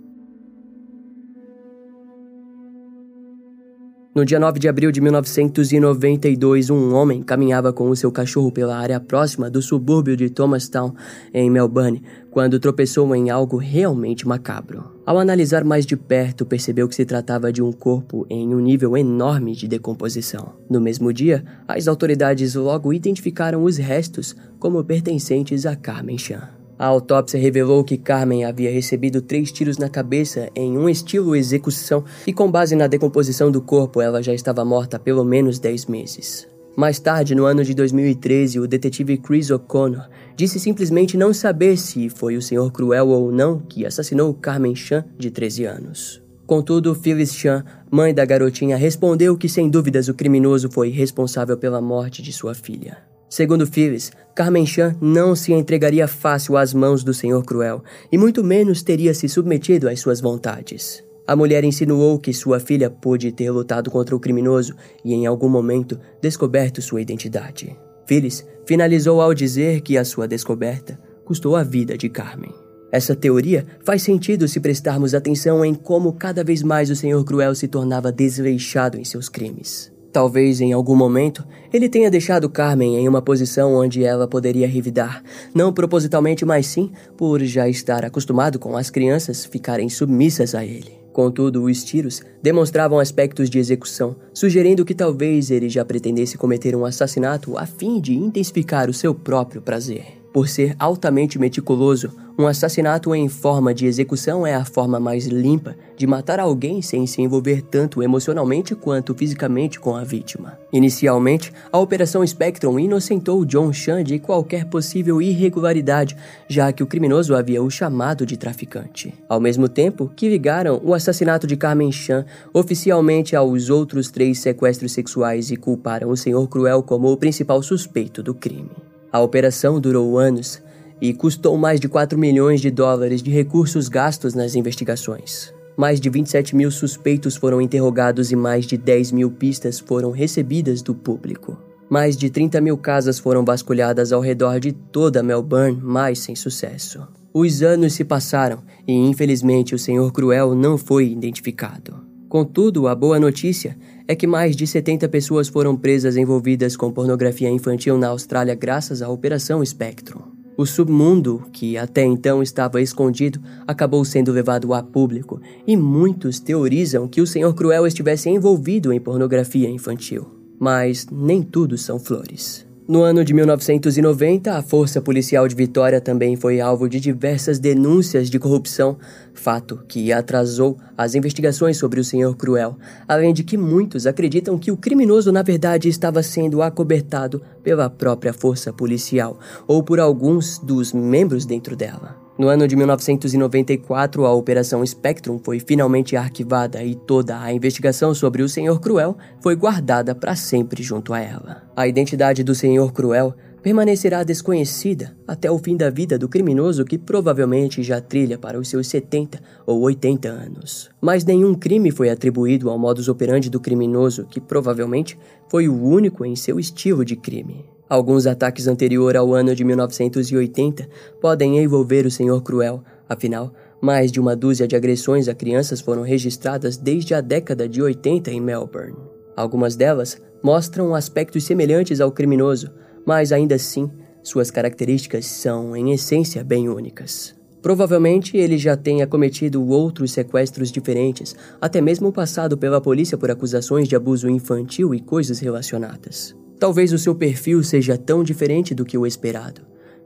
No 4.15 4.23
dia 4.23 4.39
9 4.39 4.59
de 4.59 4.69
abril 4.69 4.91
de 4.91 5.01
1992, 5.01 6.69
um 6.69 6.93
homem 6.93 7.23
caminhava 7.23 7.73
com 7.73 7.89
o 7.89 7.95
seu 7.95 8.11
cachorro 8.11 8.51
pela 8.51 8.77
área 8.77 8.99
próxima 8.99 9.49
do 9.49 9.59
subúrbio 9.59 10.15
de 10.15 10.29
Thomastown, 10.29 10.93
em 11.33 11.49
Melbourne, 11.49 12.03
quando 12.29 12.59
tropeçou 12.59 13.15
em 13.15 13.31
algo 13.31 13.57
realmente 13.57 14.27
macabro. 14.27 14.83
Ao 15.03 15.17
analisar 15.17 15.63
mais 15.63 15.83
de 15.83 15.97
perto, 15.97 16.45
percebeu 16.45 16.87
que 16.87 16.93
se 16.93 17.05
tratava 17.05 17.51
de 17.51 17.63
um 17.63 17.71
corpo 17.71 18.23
em 18.29 18.53
um 18.53 18.59
nível 18.59 18.95
enorme 18.95 19.55
de 19.55 19.67
decomposição. 19.67 20.53
No 20.69 20.79
mesmo 20.79 21.11
dia, 21.11 21.43
as 21.67 21.87
autoridades 21.87 22.53
logo 22.53 22.93
identificaram 22.93 23.63
os 23.63 23.77
restos 23.77 24.35
como 24.59 24.83
pertencentes 24.83 25.65
a 25.65 25.75
Carmen 25.75 26.19
Chan. 26.19 26.62
A 26.83 26.87
autópsia 26.87 27.39
revelou 27.39 27.81
que 27.81 27.97
Carmen 27.97 28.43
havia 28.43 28.69
recebido 28.69 29.21
três 29.21 29.53
tiros 29.53 29.77
na 29.77 29.87
cabeça 29.87 30.49
em 30.53 30.77
um 30.77 30.89
estilo 30.89 31.33
execução 31.33 32.03
e, 32.27 32.33
com 32.33 32.51
base 32.51 32.75
na 32.75 32.87
decomposição 32.87 33.49
do 33.49 33.61
corpo, 33.61 34.01
ela 34.01 34.21
já 34.21 34.33
estava 34.33 34.65
morta 34.65 34.97
há 34.97 34.99
pelo 34.99 35.23
menos 35.23 35.59
10 35.59 35.85
meses. 35.85 36.45
Mais 36.75 36.99
tarde, 36.99 37.35
no 37.35 37.45
ano 37.45 37.63
de 37.63 37.73
2013, 37.73 38.59
o 38.59 38.67
detetive 38.67 39.17
Chris 39.17 39.49
O'Connor 39.49 40.09
disse 40.35 40.59
simplesmente 40.59 41.15
não 41.15 41.33
saber 41.33 41.77
se 41.77 42.09
foi 42.09 42.35
o 42.35 42.41
Senhor 42.41 42.69
Cruel 42.69 43.07
ou 43.07 43.31
não 43.31 43.59
que 43.59 43.85
assassinou 43.85 44.33
Carmen 44.33 44.75
Chan, 44.75 45.05
de 45.17 45.31
13 45.31 45.63
anos. 45.63 46.21
Contudo, 46.45 46.93
Phyllis 46.93 47.33
Chan, 47.33 47.63
mãe 47.89 48.13
da 48.13 48.25
garotinha, 48.25 48.75
respondeu 48.75 49.37
que 49.37 49.47
sem 49.47 49.69
dúvidas 49.69 50.09
o 50.09 50.13
criminoso 50.13 50.69
foi 50.69 50.89
responsável 50.89 51.57
pela 51.57 51.79
morte 51.79 52.21
de 52.21 52.33
sua 52.33 52.53
filha. 52.53 53.12
Segundo 53.33 53.65
Phyllis, 53.65 54.11
Carmen 54.35 54.63
Chan 54.63 54.95
não 55.01 55.35
se 55.35 55.51
entregaria 55.53 56.07
fácil 56.07 56.55
às 56.55 56.71
mãos 56.71 57.03
do 57.03 57.15
Senhor 57.15 57.43
Cruel 57.43 57.83
e 58.11 58.15
muito 58.15 58.43
menos 58.43 58.83
teria 58.83 59.11
se 59.11 59.27
submetido 59.27 59.89
às 59.89 59.99
suas 59.99 60.21
vontades. 60.21 61.03
A 61.25 61.35
mulher 61.35 61.63
insinuou 61.63 62.19
que 62.19 62.31
sua 62.31 62.59
filha 62.59 62.91
pôde 62.91 63.31
ter 63.31 63.49
lutado 63.49 63.89
contra 63.89 64.15
o 64.15 64.19
criminoso 64.19 64.75
e 65.03 65.15
em 65.15 65.25
algum 65.25 65.49
momento 65.49 65.99
descoberto 66.21 66.79
sua 66.79 67.01
identidade. 67.01 67.75
Phyllis 68.05 68.45
finalizou 68.67 69.19
ao 69.19 69.33
dizer 69.33 69.81
que 69.81 69.97
a 69.97 70.05
sua 70.05 70.27
descoberta 70.27 70.99
custou 71.25 71.55
a 71.55 71.63
vida 71.63 71.97
de 71.97 72.09
Carmen. 72.09 72.53
Essa 72.91 73.15
teoria 73.15 73.65
faz 73.83 74.03
sentido 74.03 74.47
se 74.47 74.59
prestarmos 74.59 75.15
atenção 75.15 75.65
em 75.65 75.73
como 75.73 76.13
cada 76.13 76.43
vez 76.43 76.61
mais 76.61 76.91
o 76.91 76.95
Senhor 76.95 77.25
Cruel 77.25 77.55
se 77.55 77.67
tornava 77.67 78.11
desleixado 78.11 78.95
em 78.95 79.03
seus 79.03 79.27
crimes. 79.27 79.91
Talvez 80.13 80.61
em 80.61 80.71
algum 80.71 80.95
momento 80.95 81.43
ele 81.73 81.89
tenha 81.89 82.11
deixado 82.11 82.47
Carmen 82.47 82.97
em 82.97 83.09
uma 83.09 83.19
posição 83.19 83.73
onde 83.73 84.03
ela 84.03 84.27
poderia 84.27 84.67
revidar, 84.67 85.23
não 85.55 85.73
propositalmente, 85.73 86.45
mas 86.45 86.67
sim 86.67 86.91
por 87.17 87.41
já 87.41 87.67
estar 87.67 88.05
acostumado 88.05 88.59
com 88.59 88.77
as 88.77 88.91
crianças 88.91 89.43
ficarem 89.43 89.89
submissas 89.89 90.53
a 90.53 90.63
ele. 90.63 90.93
Contudo, 91.11 91.63
os 91.63 91.83
tiros 91.83 92.21
demonstravam 92.43 92.99
aspectos 92.99 93.49
de 93.49 93.57
execução, 93.57 94.15
sugerindo 94.31 94.85
que 94.85 94.93
talvez 94.93 95.49
ele 95.49 95.67
já 95.67 95.83
pretendesse 95.83 96.37
cometer 96.37 96.75
um 96.75 96.85
assassinato 96.85 97.57
a 97.57 97.65
fim 97.65 97.99
de 97.99 98.13
intensificar 98.13 98.89
o 98.89 98.93
seu 98.93 99.15
próprio 99.15 99.63
prazer. 99.63 100.22
Por 100.33 100.49
ser 100.49 100.75
altamente 100.79 101.37
meticuloso, 101.37 102.11
um 102.35 102.47
assassinato 102.47 103.13
em 103.13 103.29
forma 103.29 103.71
de 103.71 103.85
execução 103.85 104.47
é 104.47 104.55
a 104.55 104.65
forma 104.65 104.99
mais 104.99 105.27
limpa 105.27 105.75
de 105.95 106.07
matar 106.07 106.39
alguém 106.39 106.81
sem 106.81 107.05
se 107.05 107.21
envolver 107.21 107.61
tanto 107.61 108.01
emocionalmente 108.01 108.73
quanto 108.73 109.13
fisicamente 109.13 109.79
com 109.79 109.95
a 109.95 110.03
vítima. 110.03 110.57
Inicialmente, 110.71 111.53
a 111.71 111.77
Operação 111.77 112.25
Spectrum 112.25 112.79
inocentou 112.79 113.45
John 113.45 113.71
Chan 113.71 114.03
de 114.03 114.17
qualquer 114.17 114.65
possível 114.65 115.21
irregularidade, 115.21 116.17
já 116.47 116.73
que 116.73 116.81
o 116.81 116.87
criminoso 116.87 117.35
havia 117.35 117.61
o 117.61 117.69
chamado 117.69 118.25
de 118.25 118.35
traficante. 118.35 119.13
Ao 119.29 119.39
mesmo 119.39 119.69
tempo 119.69 120.11
que 120.15 120.27
ligaram 120.27 120.81
o 120.83 120.95
assassinato 120.95 121.45
de 121.45 121.55
Carmen 121.55 121.91
Chan 121.91 122.25
oficialmente 122.51 123.35
aos 123.35 123.69
outros 123.69 124.09
três 124.09 124.39
sequestros 124.39 124.93
sexuais 124.93 125.51
e 125.51 125.55
culparam 125.55 126.09
o 126.09 126.17
Senhor 126.17 126.47
Cruel 126.47 126.81
como 126.81 127.11
o 127.11 127.17
principal 127.17 127.61
suspeito 127.61 128.23
do 128.23 128.33
crime. 128.33 128.71
A 129.13 129.21
operação 129.21 129.79
durou 129.79 130.17
anos 130.17 130.59
e 130.99 131.13
custou 131.13 131.55
mais 131.55 131.79
de 131.79 131.87
4 131.87 132.17
milhões 132.17 132.59
de 132.59 132.71
dólares 132.71 133.21
de 133.21 133.29
recursos 133.29 133.87
gastos 133.87 134.33
nas 134.33 134.55
investigações. 134.55 135.53
Mais 135.77 136.01
de 136.01 136.09
27 136.09 136.55
mil 136.55 136.71
suspeitos 136.71 137.35
foram 137.35 137.61
interrogados 137.61 138.31
e 138.31 138.35
mais 138.35 138.65
de 138.65 138.75
10 138.75 139.11
mil 139.11 139.29
pistas 139.29 139.79
foram 139.79 140.09
recebidas 140.09 140.81
do 140.81 140.95
público. 140.95 141.55
Mais 141.87 142.17
de 142.17 142.27
30 142.27 142.59
mil 142.59 142.75
casas 142.75 143.19
foram 143.19 143.45
vasculhadas 143.45 144.11
ao 144.11 144.19
redor 144.19 144.59
de 144.59 144.71
toda 144.71 145.21
Melbourne, 145.21 145.79
mas 145.79 146.17
sem 146.17 146.35
sucesso. 146.35 147.07
Os 147.31 147.61
anos 147.61 147.93
se 147.93 148.03
passaram 148.03 148.63
e, 148.87 148.93
infelizmente, 148.93 149.75
o 149.75 149.79
Senhor 149.79 150.11
Cruel 150.11 150.55
não 150.55 150.75
foi 150.75 151.11
identificado. 151.11 152.12
Contudo, 152.33 152.87
a 152.87 152.95
boa 152.95 153.19
notícia 153.19 153.77
é 154.07 154.15
que 154.15 154.25
mais 154.25 154.55
de 154.55 154.65
70 154.65 155.07
pessoas 155.07 155.47
foram 155.47 155.77
presas 155.77 156.17
envolvidas 156.17 156.75
com 156.75 156.91
pornografia 156.91 157.47
infantil 157.47 157.95
na 157.95 158.07
Austrália 158.07 158.55
graças 158.55 159.03
à 159.03 159.07
Operação 159.07 159.63
Spectrum. 159.63 160.19
O 160.57 160.65
submundo, 160.65 161.43
que 161.53 161.77
até 161.77 162.03
então 162.03 162.41
estava 162.41 162.81
escondido, 162.81 163.39
acabou 163.67 164.03
sendo 164.03 164.31
levado 164.31 164.73
a 164.73 164.81
público, 164.81 165.39
e 165.67 165.77
muitos 165.77 166.39
teorizam 166.39 167.07
que 167.07 167.21
o 167.21 167.27
Senhor 167.27 167.53
Cruel 167.53 167.85
estivesse 167.85 168.31
envolvido 168.31 168.91
em 168.91 168.99
pornografia 168.99 169.69
infantil. 169.69 170.25
Mas 170.59 171.05
nem 171.11 171.43
tudo 171.43 171.77
são 171.77 171.99
flores. 171.99 172.65
No 172.85 173.01
ano 173.01 173.23
de 173.23 173.33
1990, 173.33 174.57
a 174.57 174.61
Força 174.61 175.01
Policial 175.01 175.47
de 175.47 175.55
Vitória 175.55 176.01
também 176.01 176.35
foi 176.35 176.59
alvo 176.59 176.89
de 176.89 176.99
diversas 176.99 177.57
denúncias 177.57 178.29
de 178.29 178.37
corrupção, 178.37 178.97
fato 179.33 179.79
que 179.87 180.11
atrasou 180.11 180.77
as 180.97 181.15
investigações 181.15 181.77
sobre 181.77 182.01
o 182.01 182.03
Senhor 182.03 182.35
Cruel, 182.35 182.77
além 183.07 183.33
de 183.33 183.41
que 183.41 183.57
muitos 183.57 184.05
acreditam 184.05 184.57
que 184.57 184.69
o 184.69 184.75
criminoso 184.75 185.31
na 185.31 185.41
verdade 185.41 185.87
estava 185.87 186.21
sendo 186.21 186.61
acobertado 186.61 187.41
pela 187.63 187.89
própria 187.89 188.33
força 188.33 188.73
policial 188.73 189.39
ou 189.65 189.81
por 189.81 189.97
alguns 189.97 190.59
dos 190.59 190.91
membros 190.91 191.45
dentro 191.45 191.77
dela. 191.77 192.22
No 192.35 192.47
ano 192.47 192.67
de 192.67 192.75
1994, 192.75 194.25
a 194.25 194.33
Operação 194.33 194.83
Spectrum 194.83 195.37
foi 195.37 195.59
finalmente 195.59 196.15
arquivada 196.15 196.83
e 196.83 196.95
toda 196.95 197.39
a 197.39 197.53
investigação 197.53 198.11
sobre 198.15 198.41
o 198.41 198.49
Senhor 198.49 198.81
Cruel 198.81 199.15
foi 199.39 199.55
guardada 199.55 200.15
para 200.15 200.35
sempre 200.35 200.81
junto 200.81 201.13
a 201.13 201.19
ela. 201.19 201.61
A 201.75 201.87
identidade 201.87 202.43
do 202.43 202.55
Senhor 202.55 202.91
Cruel 202.91 203.35
permanecerá 203.61 204.23
desconhecida 204.23 205.15
até 205.27 205.49
o 205.49 205.59
fim 205.59 205.77
da 205.77 205.91
vida 205.91 206.17
do 206.17 206.27
criminoso 206.27 206.83
que 206.83 206.97
provavelmente 206.97 207.83
já 207.83 208.01
trilha 208.01 208.37
para 208.37 208.59
os 208.59 208.67
seus 208.67 208.87
70 208.87 209.39
ou 209.65 209.81
80 209.81 210.27
anos. 210.27 210.89
Mas 210.99 211.23
nenhum 211.23 211.53
crime 211.53 211.91
foi 211.91 212.09
atribuído 212.09 212.67
ao 212.69 212.79
modus 212.79 213.07
operandi 213.07 213.47
do 213.47 213.59
criminoso, 213.59 214.25
que 214.25 214.41
provavelmente 214.41 215.17
foi 215.47 215.69
o 215.69 215.81
único 215.81 216.25
em 216.25 216.35
seu 216.35 216.59
estilo 216.59 217.05
de 217.05 217.15
crime. 217.15 217.72
Alguns 217.93 218.25
ataques 218.25 218.67
anteriores 218.67 219.21
ao 219.21 219.35
ano 219.35 219.53
de 219.53 219.63
1980 219.63 220.89
podem 221.21 221.59
envolver 221.59 222.07
o 222.07 222.09
Senhor 222.09 222.41
Cruel, 222.41 222.83
afinal, 223.07 223.53
mais 223.79 224.11
de 224.11 224.19
uma 224.19 224.35
dúzia 224.35 224.67
de 224.67 224.75
agressões 224.75 225.27
a 225.27 225.35
crianças 225.35 225.79
foram 225.79 226.01
registradas 226.01 226.75
desde 226.75 227.13
a 227.13 227.21
década 227.21 227.69
de 227.69 227.83
80 227.83 228.31
em 228.31 228.41
Melbourne. 228.41 228.97
Algumas 229.37 229.75
delas 229.75 230.19
mostram 230.41 230.95
aspectos 230.95 231.43
semelhantes 231.43 232.01
ao 232.01 232.11
criminoso, 232.11 232.71
mas 233.05 233.31
ainda 233.31 233.53
assim, 233.53 233.87
suas 234.23 234.49
características 234.49 235.27
são, 235.27 235.75
em 235.75 235.91
essência, 235.91 236.43
bem 236.43 236.67
únicas. 236.69 237.35
Provavelmente 237.61 238.35
ele 238.35 238.57
já 238.57 238.75
tenha 238.75 239.05
cometido 239.05 239.63
outros 239.67 240.13
sequestros 240.13 240.71
diferentes, 240.71 241.35
até 241.61 241.79
mesmo 241.79 242.11
passado 242.11 242.57
pela 242.57 242.81
polícia 242.81 243.19
por 243.19 243.29
acusações 243.29 243.87
de 243.87 243.95
abuso 243.95 244.27
infantil 244.27 244.95
e 244.95 244.99
coisas 244.99 245.37
relacionadas. 245.37 246.35
Talvez 246.63 246.93
o 246.93 246.97
seu 246.97 247.13
perfil 247.13 247.61
seja 247.61 247.97
tão 247.97 248.23
diferente 248.23 248.73
do 248.73 248.85
que 248.85 248.97
o 248.97 249.05
esperado, 249.05 249.63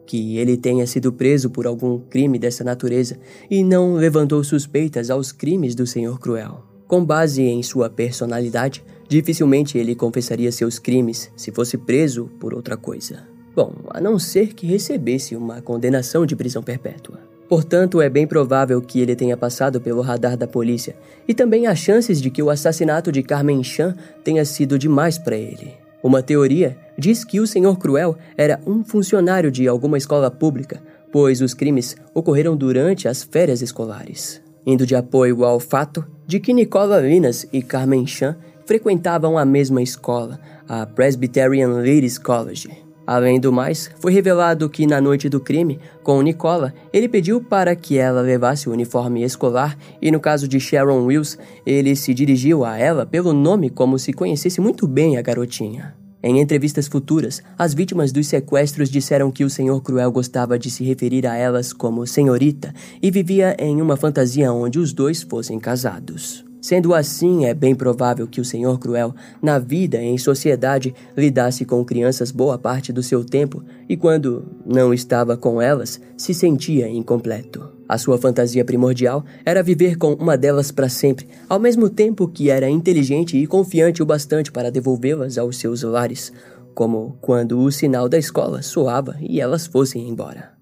que 0.07 0.39
ele 0.39 0.57
tenha 0.57 0.87
sido 0.87 1.13
preso 1.13 1.51
por 1.51 1.67
algum 1.67 1.99
crime 1.99 2.39
dessa 2.39 2.63
natureza 2.63 3.19
e 3.47 3.63
não 3.63 3.93
levantou 3.93 4.43
suspeitas 4.43 5.11
aos 5.11 5.31
crimes 5.31 5.75
do 5.75 5.85
Senhor 5.85 6.19
Cruel. 6.19 6.63
Com 6.87 7.05
base 7.05 7.43
em 7.43 7.61
sua 7.61 7.91
personalidade, 7.91 8.83
dificilmente 9.07 9.77
ele 9.77 9.93
confessaria 9.93 10.51
seus 10.51 10.79
crimes 10.79 11.31
se 11.35 11.51
fosse 11.51 11.77
preso 11.77 12.27
por 12.39 12.55
outra 12.55 12.75
coisa. 12.75 13.27
Bom, 13.55 13.75
a 13.91 14.01
não 14.01 14.17
ser 14.17 14.55
que 14.55 14.65
recebesse 14.65 15.35
uma 15.35 15.61
condenação 15.61 16.25
de 16.25 16.35
prisão 16.35 16.63
perpétua. 16.63 17.19
Portanto, 17.47 18.01
é 18.01 18.09
bem 18.09 18.25
provável 18.25 18.81
que 18.81 18.99
ele 18.99 19.15
tenha 19.15 19.37
passado 19.37 19.79
pelo 19.79 20.01
radar 20.01 20.35
da 20.35 20.47
polícia, 20.47 20.95
e 21.27 21.35
também 21.35 21.67
há 21.67 21.75
chances 21.75 22.19
de 22.19 22.31
que 22.31 22.41
o 22.41 22.49
assassinato 22.49 23.11
de 23.11 23.21
Carmen 23.21 23.63
Chan 23.63 23.95
tenha 24.23 24.43
sido 24.43 24.79
demais 24.79 25.19
para 25.19 25.37
ele. 25.37 25.85
Uma 26.03 26.21
teoria 26.21 26.77
diz 26.97 27.23
que 27.23 27.39
o 27.39 27.47
Senhor 27.47 27.77
Cruel 27.77 28.17
era 28.37 28.59
um 28.65 28.83
funcionário 28.83 29.51
de 29.51 29.67
alguma 29.67 29.97
escola 29.97 30.29
pública, 30.29 30.81
pois 31.11 31.41
os 31.41 31.53
crimes 31.53 31.95
ocorreram 32.13 32.55
durante 32.55 33.07
as 33.07 33.23
férias 33.23 33.61
escolares, 33.61 34.41
indo 34.65 34.85
de 34.85 34.95
apoio 34.95 35.43
ao 35.43 35.59
fato 35.59 36.05
de 36.25 36.39
que 36.39 36.53
Nicola 36.53 36.99
Linas 36.99 37.47
e 37.51 37.61
Carmen 37.61 38.05
Chan 38.05 38.35
frequentavam 38.65 39.37
a 39.37 39.45
mesma 39.45 39.81
escola, 39.81 40.39
a 40.67 40.85
Presbyterian 40.85 41.69
Ladies 41.69 42.17
College. 42.17 42.86
Além 43.07 43.39
do 43.39 43.53
mais, 43.53 43.89
foi 44.01 44.11
revelado 44.11 44.69
que 44.69 44.85
na 44.85 44.99
noite 44.99 45.29
do 45.29 45.39
crime, 45.39 45.79
com 46.03 46.21
Nicola, 46.21 46.73
ele 46.91 47.07
pediu 47.07 47.41
para 47.41 47.73
que 47.73 47.97
ela 47.97 48.19
levasse 48.19 48.67
o 48.67 48.73
uniforme 48.73 49.23
escolar 49.23 49.77
e 50.01 50.11
no 50.11 50.19
caso 50.19 50.45
de 50.45 50.59
Sharon 50.59 51.05
Wills, 51.05 51.37
ele 51.65 51.95
se 51.95 52.13
dirigiu 52.13 52.65
a 52.65 52.77
ela 52.77 53.05
pelo 53.05 53.31
nome 53.31 53.69
como 53.69 53.97
se 53.97 54.11
conhecesse 54.11 54.59
muito 54.59 54.85
bem 54.85 55.15
a 55.15 55.21
garotinha. 55.21 55.95
Em 56.21 56.41
entrevistas 56.41 56.87
futuras, 56.87 57.41
as 57.57 57.73
vítimas 57.73 58.11
dos 58.11 58.27
sequestros 58.27 58.89
disseram 58.89 59.31
que 59.31 59.45
o 59.45 59.49
Senhor 59.49 59.79
Cruel 59.81 60.11
gostava 60.11 60.59
de 60.59 60.69
se 60.69 60.83
referir 60.83 61.25
a 61.25 61.35
elas 61.35 61.71
como 61.71 62.05
senhorita 62.05 62.73
e 63.01 63.09
vivia 63.09 63.55
em 63.57 63.81
uma 63.81 63.95
fantasia 63.95 64.51
onde 64.51 64.79
os 64.79 64.91
dois 64.91 65.21
fossem 65.21 65.57
casados. 65.57 66.46
Sendo 66.61 66.93
assim, 66.93 67.45
é 67.45 67.53
bem 67.53 67.75
provável 67.75 68.27
que 68.27 68.41
o 68.41 68.45
Senhor 68.45 68.79
Cruel, 68.79 69.13
na 69.41 69.59
vida 69.59 70.01
e 70.01 70.05
em 70.05 70.17
sociedade, 70.17 70.93
lidasse 71.15 71.63
com 71.65 71.85
crianças 71.85 72.31
boa 72.31 72.57
parte 72.57 72.91
do 72.91 73.03
seu 73.03 73.23
tempo 73.23 73.63
e, 73.87 73.95
quando 73.95 74.45
não 74.65 74.93
estava 74.93 75.37
com 75.37 75.61
elas, 75.61 76.01
se 76.17 76.33
sentia 76.33 76.89
incompleto. 76.89 77.77
A 77.87 77.97
sua 77.97 78.17
fantasia 78.17 78.65
primordial 78.65 79.23
era 79.45 79.63
viver 79.63 79.97
com 79.97 80.13
uma 80.13 80.37
delas 80.37 80.71
para 80.71 80.89
sempre, 80.89 81.27
ao 81.47 81.59
mesmo 81.59 81.89
tempo 81.89 82.27
que 82.27 82.49
era 82.49 82.69
inteligente 82.69 83.37
e 83.37 83.47
confiante 83.47 84.03
o 84.03 84.05
bastante 84.05 84.51
para 84.51 84.71
devolvê-las 84.71 85.37
aos 85.37 85.57
seus 85.57 85.83
lares, 85.83 86.33
como 86.73 87.17
quando 87.21 87.59
o 87.59 87.71
sinal 87.71 88.09
da 88.09 88.17
escola 88.17 88.61
soava 88.61 89.15
e 89.21 89.39
elas 89.39 89.65
fossem 89.65 90.07
embora. 90.09 90.56